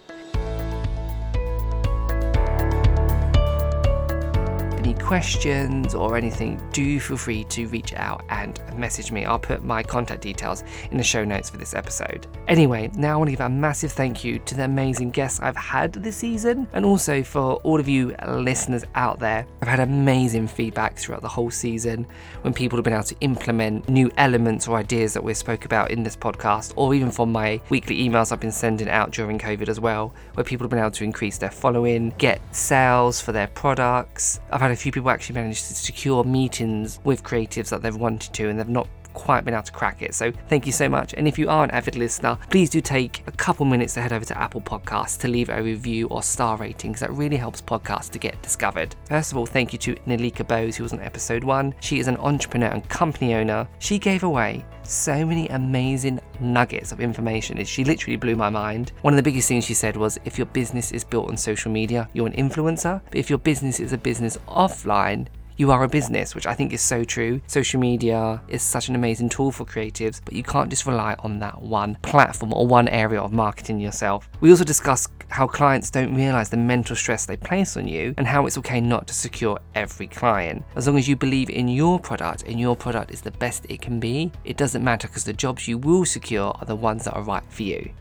Questions 5.09 5.95
or 5.95 6.15
anything, 6.15 6.61
do 6.71 6.99
feel 6.99 7.17
free 7.17 7.43
to 7.45 7.67
reach 7.69 7.93
out 7.95 8.23
and 8.29 8.61
message 8.77 9.11
me. 9.11 9.25
I'll 9.25 9.39
put 9.39 9.63
my 9.63 9.81
contact 9.81 10.21
details 10.21 10.63
in 10.91 10.97
the 10.97 11.03
show 11.03 11.25
notes 11.25 11.49
for 11.49 11.57
this 11.57 11.73
episode. 11.73 12.27
Anyway, 12.47 12.91
now 12.95 13.13
I 13.13 13.17
want 13.17 13.27
to 13.29 13.31
give 13.31 13.39
a 13.41 13.49
massive 13.49 13.91
thank 13.91 14.23
you 14.23 14.37
to 14.39 14.55
the 14.55 14.65
amazing 14.65 15.09
guests 15.09 15.39
I've 15.39 15.55
had 15.55 15.93
this 15.93 16.15
season 16.17 16.67
and 16.73 16.85
also 16.85 17.23
for 17.23 17.55
all 17.63 17.79
of 17.79 17.89
you 17.89 18.15
listeners 18.27 18.83
out 18.93 19.19
there. 19.19 19.47
I've 19.61 19.67
had 19.67 19.79
amazing 19.79 20.47
feedback 20.47 20.97
throughout 20.97 21.21
the 21.21 21.27
whole 21.27 21.49
season 21.49 22.05
when 22.41 22.53
people 22.53 22.77
have 22.77 22.83
been 22.83 22.93
able 22.93 23.03
to 23.03 23.15
implement 23.21 23.89
new 23.89 24.11
elements 24.17 24.67
or 24.67 24.77
ideas 24.77 25.13
that 25.13 25.23
we 25.23 25.33
spoke 25.33 25.65
about 25.65 25.91
in 25.91 26.03
this 26.03 26.15
podcast, 26.15 26.73
or 26.75 26.93
even 26.93 27.09
from 27.09 27.31
my 27.31 27.59
weekly 27.69 27.97
emails 27.97 28.31
I've 28.31 28.39
been 28.39 28.51
sending 28.51 28.89
out 28.89 29.11
during 29.11 29.39
COVID 29.39 29.69
as 29.69 29.79
well, 29.79 30.13
where 30.35 30.43
people 30.43 30.65
have 30.65 30.69
been 30.69 30.79
able 30.79 30.91
to 30.91 31.03
increase 31.03 31.37
their 31.37 31.51
following, 31.51 32.13
get 32.17 32.41
sales 32.55 33.19
for 33.19 33.31
their 33.31 33.47
products. 33.47 34.39
I've 34.51 34.61
had 34.61 34.68
a 34.71 34.75
few 34.75 34.91
people 34.91 35.09
actually 35.09 35.35
managed 35.35 35.67
to 35.67 35.75
secure 35.75 36.23
meetings 36.23 36.99
with 37.03 37.23
creatives 37.23 37.69
that 37.69 37.81
they've 37.81 37.95
wanted 37.95 38.33
to 38.33 38.49
and 38.49 38.59
they've 38.59 38.67
not 38.67 38.87
quite 39.19 39.43
been 39.43 39.53
able 39.53 39.63
to 39.63 39.71
crack 39.71 40.01
it. 40.01 40.15
So 40.15 40.31
thank 40.47 40.65
you 40.65 40.71
so 40.71 40.87
much. 40.87 41.13
And 41.13 41.27
if 41.27 41.37
you 41.37 41.49
are 41.49 41.63
an 41.63 41.71
avid 41.71 41.95
listener, 41.95 42.37
please 42.49 42.69
do 42.69 42.79
take 42.79 43.23
a 43.27 43.31
couple 43.31 43.65
minutes 43.65 43.93
to 43.95 44.01
head 44.01 44.13
over 44.13 44.25
to 44.25 44.37
Apple 44.37 44.61
Podcasts 44.61 45.19
to 45.19 45.27
leave 45.27 45.49
a 45.49 45.61
review 45.61 46.07
or 46.07 46.23
star 46.23 46.57
rating 46.57 46.91
because 46.91 47.01
that 47.01 47.11
really 47.13 47.37
helps 47.37 47.61
podcasts 47.61 48.09
to 48.11 48.19
get 48.19 48.41
discovered. 48.41 48.95
First 49.05 49.31
of 49.31 49.37
all, 49.37 49.45
thank 49.45 49.73
you 49.73 49.79
to 49.79 49.95
Nileeka 50.07 50.47
Bose, 50.47 50.77
who 50.77 50.83
was 50.83 50.93
on 50.93 51.01
episode 51.01 51.43
one. 51.43 51.75
She 51.81 51.99
is 51.99 52.07
an 52.07 52.17
entrepreneur 52.17 52.69
and 52.69 52.87
company 52.89 53.35
owner. 53.35 53.67
She 53.79 53.99
gave 53.99 54.23
away 54.23 54.65
so 54.83 55.25
many 55.25 55.47
amazing 55.49 56.19
nuggets 56.39 56.91
of 56.91 56.99
information. 56.99 57.63
She 57.65 57.83
literally 57.83 58.17
blew 58.17 58.35
my 58.35 58.49
mind. 58.49 58.91
One 59.01 59.13
of 59.13 59.17
the 59.17 59.23
biggest 59.23 59.47
things 59.47 59.65
she 59.65 59.73
said 59.73 59.95
was 59.95 60.19
if 60.25 60.37
your 60.37 60.47
business 60.47 60.91
is 60.91 61.03
built 61.03 61.29
on 61.29 61.37
social 61.37 61.71
media, 61.71 62.09
you're 62.13 62.27
an 62.27 62.33
influencer. 62.33 63.01
But 63.05 63.15
if 63.15 63.29
your 63.29 63.39
business 63.39 63.79
is 63.79 63.93
a 63.93 63.97
business 63.97 64.37
offline, 64.47 65.27
you 65.59 65.71
are 65.71 65.83
a 65.83 65.89
business, 65.89 66.33
which 66.33 66.47
I 66.47 66.53
think 66.53 66.71
is 66.71 66.81
so 66.81 67.03
true. 67.03 67.41
Social 67.47 67.81
media 67.81 68.41
is 68.47 68.63
such 68.63 68.87
an 68.87 68.95
amazing 68.95 69.27
tool 69.27 69.51
for 69.51 69.65
creatives, 69.65 70.21
but 70.23 70.33
you 70.33 70.41
can't 70.41 70.69
just 70.69 70.85
rely 70.85 71.17
on 71.19 71.39
that 71.39 71.61
one 71.61 71.97
platform 72.01 72.53
or 72.53 72.65
one 72.65 72.87
area 72.87 73.19
of 73.21 73.33
marketing 73.33 73.77
yourself. 73.77 74.29
We 74.39 74.51
also 74.51 74.63
discuss 74.63 75.09
how 75.27 75.47
clients 75.47 75.91
don't 75.91 76.15
realize 76.15 76.49
the 76.49 76.55
mental 76.55 76.95
stress 76.95 77.25
they 77.25 77.35
place 77.35 77.75
on 77.75 77.89
you 77.89 78.15
and 78.17 78.25
how 78.25 78.45
it's 78.45 78.57
okay 78.57 78.79
not 78.79 79.05
to 79.07 79.13
secure 79.13 79.59
every 79.75 80.07
client. 80.07 80.63
As 80.77 80.87
long 80.87 80.97
as 80.97 81.09
you 81.09 81.17
believe 81.17 81.49
in 81.49 81.67
your 81.67 81.99
product 81.99 82.43
and 82.43 82.57
your 82.57 82.77
product 82.77 83.11
is 83.11 83.19
the 83.19 83.31
best 83.31 83.65
it 83.67 83.81
can 83.81 83.99
be, 83.99 84.31
it 84.45 84.55
doesn't 84.55 84.83
matter 84.83 85.09
because 85.09 85.25
the 85.25 85.33
jobs 85.33 85.67
you 85.67 85.77
will 85.77 86.05
secure 86.05 86.55
are 86.57 86.65
the 86.65 86.75
ones 86.75 87.03
that 87.03 87.15
are 87.15 87.23
right 87.23 87.43
for 87.49 87.63
you. 87.63 87.91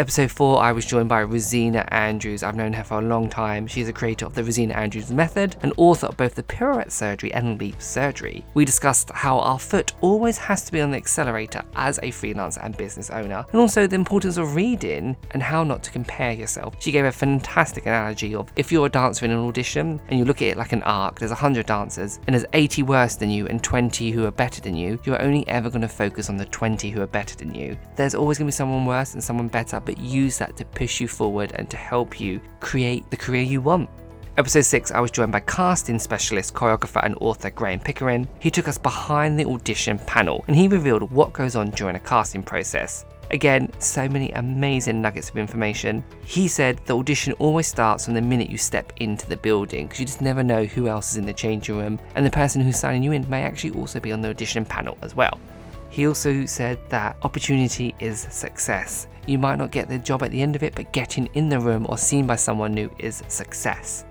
Episode 0.00 0.30
4, 0.30 0.62
I 0.62 0.70
was 0.70 0.86
joined 0.86 1.08
by 1.08 1.24
Rosina 1.24 1.84
Andrews. 1.88 2.44
I've 2.44 2.54
known 2.54 2.72
her 2.72 2.84
for 2.84 3.00
a 3.00 3.02
long 3.02 3.28
time. 3.28 3.66
She's 3.66 3.88
a 3.88 3.92
creator 3.92 4.26
of 4.26 4.34
the 4.36 4.44
Rosina 4.44 4.74
Andrews 4.74 5.10
Method 5.10 5.56
and 5.64 5.72
author 5.76 6.06
of 6.06 6.16
both 6.16 6.36
the 6.36 6.44
Pirouette 6.44 6.92
Surgery 6.92 7.34
and 7.34 7.58
Leap 7.58 7.82
Surgery. 7.82 8.44
We 8.54 8.64
discussed 8.64 9.10
how 9.10 9.40
our 9.40 9.58
foot 9.58 9.94
always 10.00 10.38
has 10.38 10.62
to 10.66 10.70
be 10.70 10.80
on 10.80 10.92
the 10.92 10.96
accelerator 10.96 11.64
as 11.74 11.98
a 11.98 12.12
freelancer 12.12 12.64
and 12.64 12.76
business 12.76 13.10
owner, 13.10 13.44
and 13.50 13.60
also 13.60 13.88
the 13.88 13.96
importance 13.96 14.36
of 14.36 14.54
reading 14.54 15.16
and 15.32 15.42
how 15.42 15.64
not 15.64 15.82
to 15.82 15.90
compare 15.90 16.30
yourself. 16.30 16.76
She 16.78 16.92
gave 16.92 17.04
a 17.04 17.10
fantastic 17.10 17.86
analogy 17.86 18.36
of 18.36 18.52
if 18.54 18.70
you're 18.70 18.86
a 18.86 18.90
dancer 18.90 19.24
in 19.24 19.32
an 19.32 19.40
audition 19.40 20.00
and 20.10 20.16
you 20.20 20.24
look 20.24 20.42
at 20.42 20.48
it 20.48 20.56
like 20.56 20.72
an 20.72 20.84
arc, 20.84 21.18
there's 21.18 21.32
100 21.32 21.66
dancers, 21.66 22.20
and 22.28 22.34
there's 22.34 22.46
80 22.52 22.84
worse 22.84 23.16
than 23.16 23.30
you 23.30 23.48
and 23.48 23.64
20 23.64 24.12
who 24.12 24.26
are 24.26 24.30
better 24.30 24.60
than 24.60 24.76
you, 24.76 25.00
you're 25.02 25.20
only 25.20 25.44
ever 25.48 25.68
going 25.68 25.82
to 25.82 25.88
focus 25.88 26.30
on 26.30 26.36
the 26.36 26.44
20 26.44 26.88
who 26.90 27.02
are 27.02 27.08
better 27.08 27.34
than 27.34 27.52
you. 27.52 27.76
There's 27.96 28.14
always 28.14 28.38
going 28.38 28.46
to 28.46 28.52
be 28.52 28.56
someone 28.56 28.86
worse 28.86 29.14
and 29.14 29.24
someone 29.24 29.48
better 29.48 29.80
but 29.88 29.96
use 29.96 30.36
that 30.36 30.54
to 30.54 30.66
push 30.66 31.00
you 31.00 31.08
forward 31.08 31.50
and 31.54 31.70
to 31.70 31.78
help 31.78 32.20
you 32.20 32.42
create 32.60 33.10
the 33.10 33.16
career 33.16 33.40
you 33.40 33.62
want. 33.62 33.88
Episode 34.36 34.60
6, 34.60 34.90
I 34.90 35.00
was 35.00 35.10
joined 35.10 35.32
by 35.32 35.40
casting 35.40 35.98
specialist, 35.98 36.52
choreographer, 36.52 37.02
and 37.02 37.16
author 37.22 37.48
Graeme 37.48 37.80
Pickering. 37.80 38.28
He 38.38 38.50
took 38.50 38.68
us 38.68 38.76
behind 38.76 39.40
the 39.40 39.46
audition 39.46 39.98
panel 40.00 40.44
and 40.46 40.54
he 40.54 40.68
revealed 40.68 41.10
what 41.10 41.32
goes 41.32 41.56
on 41.56 41.70
during 41.70 41.96
a 41.96 42.00
casting 42.00 42.42
process. 42.42 43.06
Again, 43.30 43.72
so 43.78 44.06
many 44.06 44.30
amazing 44.32 45.00
nuggets 45.00 45.30
of 45.30 45.38
information. 45.38 46.04
He 46.22 46.48
said 46.48 46.78
the 46.84 46.98
audition 46.98 47.32
always 47.38 47.66
starts 47.66 48.04
from 48.04 48.12
the 48.12 48.20
minute 48.20 48.50
you 48.50 48.58
step 48.58 48.92
into 48.98 49.26
the 49.26 49.38
building 49.38 49.86
because 49.86 50.00
you 50.00 50.06
just 50.06 50.20
never 50.20 50.42
know 50.42 50.66
who 50.66 50.86
else 50.86 51.12
is 51.12 51.16
in 51.16 51.24
the 51.24 51.32
changing 51.32 51.78
room, 51.78 51.98
and 52.14 52.26
the 52.26 52.30
person 52.30 52.60
who's 52.60 52.78
signing 52.78 53.02
you 53.02 53.12
in 53.12 53.28
may 53.30 53.42
actually 53.42 53.70
also 53.70 54.00
be 54.00 54.12
on 54.12 54.20
the 54.20 54.28
audition 54.28 54.66
panel 54.66 54.98
as 55.00 55.14
well. 55.14 55.40
He 55.88 56.06
also 56.06 56.44
said 56.44 56.78
that 56.90 57.16
opportunity 57.22 57.94
is 58.00 58.20
success. 58.30 59.06
You 59.28 59.36
might 59.38 59.58
not 59.58 59.70
get 59.70 59.90
the 59.90 59.98
job 59.98 60.22
at 60.22 60.30
the 60.30 60.40
end 60.40 60.56
of 60.56 60.62
it, 60.62 60.74
but 60.74 60.90
getting 60.90 61.26
in 61.34 61.50
the 61.50 61.60
room 61.60 61.84
or 61.90 61.98
seen 61.98 62.26
by 62.26 62.36
someone 62.36 62.72
new 62.72 62.90
is 62.98 63.22
success. 63.28 64.06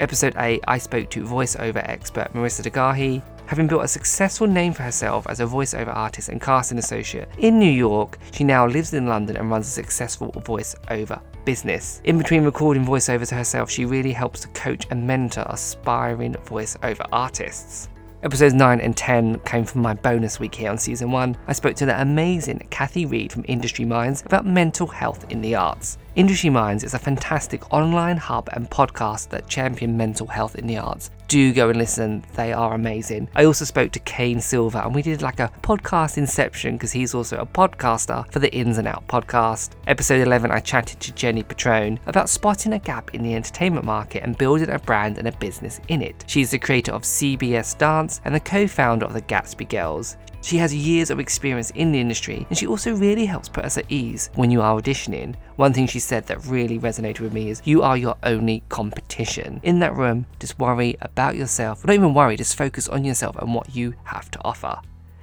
Episode 0.00 0.32
8, 0.38 0.64
I 0.66 0.78
spoke 0.78 1.10
to 1.10 1.24
voiceover 1.24 1.86
expert 1.86 2.32
Marisa 2.32 2.62
Dargahi. 2.62 3.22
Having 3.44 3.66
built 3.66 3.84
a 3.84 3.88
successful 3.88 4.46
name 4.46 4.72
for 4.72 4.82
herself 4.82 5.26
as 5.28 5.40
a 5.40 5.44
voiceover 5.44 5.94
artist 5.94 6.30
and 6.30 6.40
casting 6.40 6.78
associate 6.78 7.28
in 7.36 7.58
New 7.58 7.70
York, 7.70 8.18
she 8.32 8.44
now 8.44 8.66
lives 8.66 8.94
in 8.94 9.06
London 9.06 9.36
and 9.36 9.50
runs 9.50 9.68
a 9.68 9.70
successful 9.70 10.32
voiceover 10.32 11.20
business. 11.44 12.00
In 12.04 12.16
between 12.16 12.42
recording 12.42 12.86
voiceovers 12.86 13.30
herself, 13.30 13.70
she 13.70 13.84
really 13.84 14.12
helps 14.12 14.40
to 14.40 14.48
coach 14.48 14.86
and 14.90 15.06
mentor 15.06 15.44
aspiring 15.50 16.32
voiceover 16.46 17.06
artists. 17.12 17.90
Episodes 18.22 18.54
9 18.54 18.80
and 18.80 18.96
10 18.96 19.40
came 19.40 19.64
from 19.66 19.82
my 19.82 19.92
bonus 19.92 20.40
week 20.40 20.54
here 20.54 20.70
on 20.70 20.78
season 20.78 21.10
1. 21.10 21.36
I 21.46 21.52
spoke 21.52 21.76
to 21.76 21.86
the 21.86 22.00
amazing 22.00 22.66
Kathy 22.70 23.04
Reed 23.04 23.30
from 23.30 23.44
Industry 23.46 23.84
Minds 23.84 24.22
about 24.24 24.46
mental 24.46 24.86
health 24.86 25.30
in 25.30 25.42
the 25.42 25.54
arts. 25.54 25.98
Industry 26.16 26.48
Minds 26.48 26.82
is 26.82 26.94
a 26.94 26.98
fantastic 26.98 27.74
online 27.74 28.16
hub 28.16 28.48
and 28.54 28.70
podcast 28.70 29.28
that 29.28 29.48
champion 29.48 29.98
mental 29.98 30.26
health 30.26 30.56
in 30.56 30.66
the 30.66 30.78
arts. 30.78 31.10
Do 31.28 31.52
go 31.52 31.68
and 31.68 31.78
listen, 31.78 32.24
they 32.32 32.54
are 32.54 32.72
amazing. 32.72 33.28
I 33.34 33.44
also 33.44 33.66
spoke 33.66 33.92
to 33.92 33.98
Kane 34.00 34.40
Silver 34.40 34.78
and 34.78 34.94
we 34.94 35.02
did 35.02 35.20
like 35.20 35.40
a 35.40 35.52
podcast 35.60 36.16
inception 36.16 36.76
because 36.76 36.90
he's 36.90 37.14
also 37.14 37.36
a 37.36 37.44
podcaster 37.44 38.32
for 38.32 38.38
the 38.38 38.50
Ins 38.54 38.78
and 38.78 38.88
Out 38.88 39.06
podcast. 39.08 39.72
Episode 39.88 40.22
11, 40.26 40.50
I 40.50 40.60
chatted 40.60 41.00
to 41.00 41.12
Jenny 41.12 41.42
Patrone 41.42 42.00
about 42.06 42.30
spotting 42.30 42.72
a 42.72 42.78
gap 42.78 43.14
in 43.14 43.22
the 43.22 43.34
entertainment 43.34 43.84
market 43.84 44.22
and 44.22 44.38
building 44.38 44.70
a 44.70 44.78
brand 44.78 45.18
and 45.18 45.28
a 45.28 45.32
business 45.32 45.82
in 45.88 46.00
it. 46.00 46.24
She's 46.26 46.50
the 46.50 46.58
creator 46.58 46.92
of 46.92 47.02
CBS 47.02 47.76
Dance 47.76 48.22
and 48.24 48.34
the 48.34 48.40
co 48.40 48.66
founder 48.66 49.04
of 49.04 49.12
the 49.12 49.20
Gatsby 49.20 49.68
Girls. 49.68 50.16
She 50.46 50.58
has 50.58 50.72
years 50.72 51.10
of 51.10 51.18
experience 51.18 51.70
in 51.70 51.90
the 51.90 51.98
industry 51.98 52.46
and 52.48 52.56
she 52.56 52.68
also 52.68 52.94
really 52.94 53.26
helps 53.26 53.48
put 53.48 53.64
us 53.64 53.78
at 53.78 53.90
ease 53.90 54.30
when 54.36 54.52
you 54.52 54.62
are 54.62 54.80
auditioning. 54.80 55.34
One 55.56 55.72
thing 55.72 55.88
she 55.88 55.98
said 55.98 56.28
that 56.28 56.46
really 56.46 56.78
resonated 56.78 57.18
with 57.18 57.32
me 57.32 57.50
is 57.50 57.62
you 57.64 57.82
are 57.82 57.96
your 57.96 58.16
only 58.22 58.62
competition. 58.68 59.58
In 59.64 59.80
that 59.80 59.96
room, 59.96 60.26
just 60.38 60.56
worry 60.56 60.96
about 61.00 61.34
yourself. 61.34 61.82
Don't 61.82 61.96
even 61.96 62.14
worry, 62.14 62.36
just 62.36 62.56
focus 62.56 62.86
on 62.86 63.04
yourself 63.04 63.34
and 63.38 63.56
what 63.56 63.74
you 63.74 63.94
have 64.04 64.30
to 64.30 64.44
offer. 64.44 64.78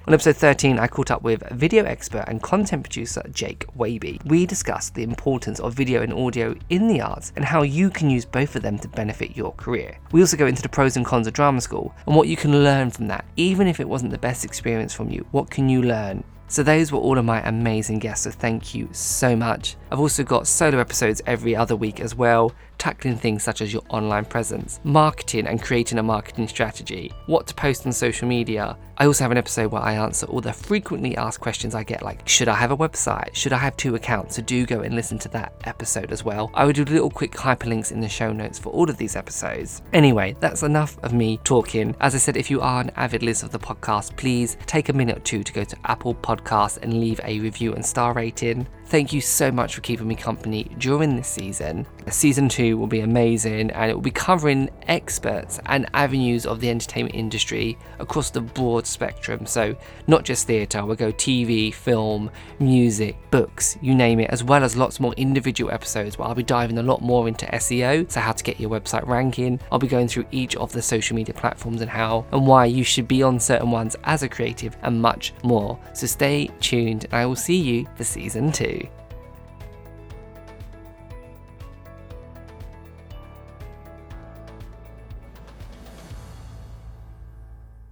On 0.06 0.14
episode 0.14 0.36
13, 0.36 0.80
I 0.80 0.88
caught 0.88 1.12
up 1.12 1.22
with 1.22 1.50
video 1.52 1.86
expert 1.86 2.26
and 2.28 2.44
content 2.44 2.84
producer 2.84 3.24
Jake 3.32 3.66
Waby. 3.74 4.20
We 4.26 4.46
discussed 4.46 4.96
the 4.96 5.04
importance 5.04 5.62
of 5.62 5.76
video 5.76 6.02
and 6.02 6.12
audio 6.12 6.56
in 6.70 6.90
the 6.90 7.00
arts 7.00 7.32
and 7.38 7.46
how 7.46 7.62
you 7.62 7.90
can 7.90 8.10
use 8.10 8.26
both 8.26 8.58
of 8.58 8.64
them 8.64 8.78
to 8.80 8.90
benefit 8.90 9.38
your 9.38 9.54
career. 9.54 9.98
We 10.12 10.20
also 10.20 10.36
go 10.36 10.46
into 10.46 10.62
the 10.62 10.68
pros 10.68 10.98
and 10.98 11.06
cons 11.06 11.26
of 11.26 11.32
drama 11.32 11.62
school 11.62 11.96
and 12.06 12.18
what 12.18 12.28
you 12.28 12.36
can 12.36 12.66
learn 12.66 12.92
from 12.92 13.08
that. 13.08 13.24
Even 13.38 13.66
if 13.66 13.80
it 13.80 13.88
wasn't 13.88 14.12
the 14.12 14.18
best 14.18 14.44
experience 14.44 14.94
from 14.94 15.10
you, 15.10 15.26
what 15.32 15.50
can 15.50 15.70
you 15.70 15.82
learn? 15.82 16.26
So, 16.54 16.62
those 16.62 16.92
were 16.92 17.00
all 17.00 17.18
of 17.18 17.26
my 17.26 17.42
amazing 17.50 17.98
guests, 17.98 18.26
so 18.26 18.30
thank 18.30 18.76
you 18.76 18.88
so 18.92 19.36
much. 19.36 19.76
I've 19.92 20.00
also 20.00 20.24
got 20.24 20.46
solo 20.46 20.78
episodes 20.78 21.20
every 21.26 21.56
other 21.56 21.76
week 21.76 22.00
as 22.00 22.14
well, 22.14 22.54
tackling 22.78 23.16
things 23.16 23.42
such 23.44 23.62
as 23.62 23.74
your 23.74 23.82
online 23.90 24.26
presence, 24.26 24.80
marketing 24.84 25.48
and 25.48 25.62
creating 25.62 25.98
a 25.98 26.04
marketing 26.04 26.48
strategy, 26.48 27.12
what 27.26 27.48
to 27.48 27.56
post 27.56 27.88
on 27.88 27.92
social 27.92 28.28
media. 28.28 28.78
I 28.98 29.08
also 29.08 29.24
have 29.24 29.32
an 29.32 29.38
episode 29.38 29.72
where 29.72 29.82
I 29.82 29.94
answer 29.94 30.28
all 30.28 30.42
the 30.42 30.54
frequently 30.54 31.18
asked 31.18 31.40
questions 31.40 31.74
I 31.74 31.84
get, 31.84 32.04
like 32.04 32.28
should 32.28 32.48
I 32.48 32.54
have 32.56 32.70
a 32.70 32.78
website? 32.78 33.34
Should 33.34 33.54
I 33.54 33.58
have 33.58 33.76
two 33.76 33.96
accounts? 33.96 34.36
So 34.36 34.44
do 34.44 34.68
go 34.68 34.82
and 34.82 34.94
listen 34.94 35.18
to 35.20 35.30
that 35.30 35.54
episode 35.64 36.12
as 36.12 36.24
well. 36.24 36.52
I 36.54 36.66
will 36.66 36.74
do 36.74 36.86
little 36.86 37.10
quick 37.10 37.32
hyperlinks 37.32 37.92
in 37.92 38.00
the 38.00 38.10
show 38.10 38.32
notes 38.32 38.60
for 38.60 38.70
all 38.70 38.90
of 38.90 38.98
these 38.98 39.16
episodes. 39.16 39.82
Anyway, 39.94 40.36
that's 40.40 40.62
enough 40.62 41.00
of 41.04 41.14
me 41.14 41.38
talking. 41.44 41.96
As 42.00 42.14
I 42.14 42.20
said, 42.20 42.38
if 42.38 42.52
you 42.52 42.62
are 42.62 42.82
an 42.82 42.92
avid 42.96 43.24
listener 43.24 43.48
of 43.48 43.52
the 43.54 43.60
podcast, 43.60 44.16
please 44.18 44.58
take 44.68 44.90
a 44.90 44.94
minute 44.94 45.18
or 45.18 45.22
two 45.22 45.44
to 45.44 45.54
go 45.54 45.64
to 45.64 45.78
Apple 45.86 46.14
Podcasts 46.14 46.43
and 46.78 47.00
leave 47.00 47.20
a 47.24 47.40
review 47.40 47.74
and 47.74 47.86
star 47.86 48.14
rating. 48.14 48.68
Thank 48.86 49.12
you 49.14 49.22
so 49.22 49.52
much 49.52 49.76
for 49.76 49.82
keeping 49.82 50.08
me 50.08 50.16
company 50.16 50.66
during 50.78 51.16
this 51.16 51.28
season. 51.28 51.86
Season 52.10 52.50
2 52.50 52.78
will 52.78 52.88
be 52.88 53.00
amazing 53.00 53.72
and 53.72 53.90
it 53.90 53.94
will 53.94 54.02
be 54.02 54.12
covering 54.12 54.70
experts 54.88 55.60
and 55.66 55.90
avenues 55.94 56.46
of 56.46 56.60
the 56.60 56.70
entertainment 56.70 57.16
industry 57.16 57.78
across 58.00 58.30
the 58.30 58.42
broad 58.42 58.86
spectrum. 58.86 59.46
So, 59.46 59.76
not 60.08 60.24
just 60.24 60.48
theatre, 60.48 60.86
we'll 60.86 60.96
go 60.96 61.12
TV, 61.12 61.74
film, 61.74 62.30
music, 62.60 63.16
books, 63.32 63.78
you 63.82 63.96
name 63.96 64.20
it, 64.20 64.30
as 64.30 64.44
well 64.44 64.64
as 64.64 64.76
lots 64.76 65.00
more 65.00 65.14
individual 65.14 65.72
episodes 65.72 66.18
where 66.18 66.28
I'll 66.28 66.36
be 66.36 66.44
diving 66.44 66.78
a 66.78 66.84
lot 66.84 67.02
more 67.02 67.28
into 67.28 67.46
SEO, 67.48 68.12
so 68.12 68.20
how 68.20 68.34
to 68.34 68.44
get 68.44 68.60
your 68.60 68.70
website 68.70 69.08
ranking. 69.08 69.60
I'll 69.72 69.80
be 69.80 69.88
going 69.88 70.08
through 70.08 70.26
each 70.32 70.56
of 70.58 70.72
the 70.72 70.82
social 70.82 71.16
media 71.16 71.34
platforms 71.34 71.82
and 71.82 71.90
how 71.90 72.26
and 72.32 72.46
why 72.46 72.66
you 72.66 72.84
should 72.84 73.08
be 73.08 73.24
on 73.24 73.40
certain 73.40 73.72
ones 73.72 73.96
as 74.04 74.24
a 74.24 74.30
creative 74.30 74.76
and 74.84 75.02
much 75.02 75.34
more. 75.44 75.80
So, 75.94 76.08
stay 76.08 76.50
tuned 76.60 77.06
and 77.06 77.14
I 77.14 77.26
will 77.26 77.36
see 77.36 77.58
you 77.58 77.88
for 77.96 78.04
season 78.04 78.52
2. 78.52 78.83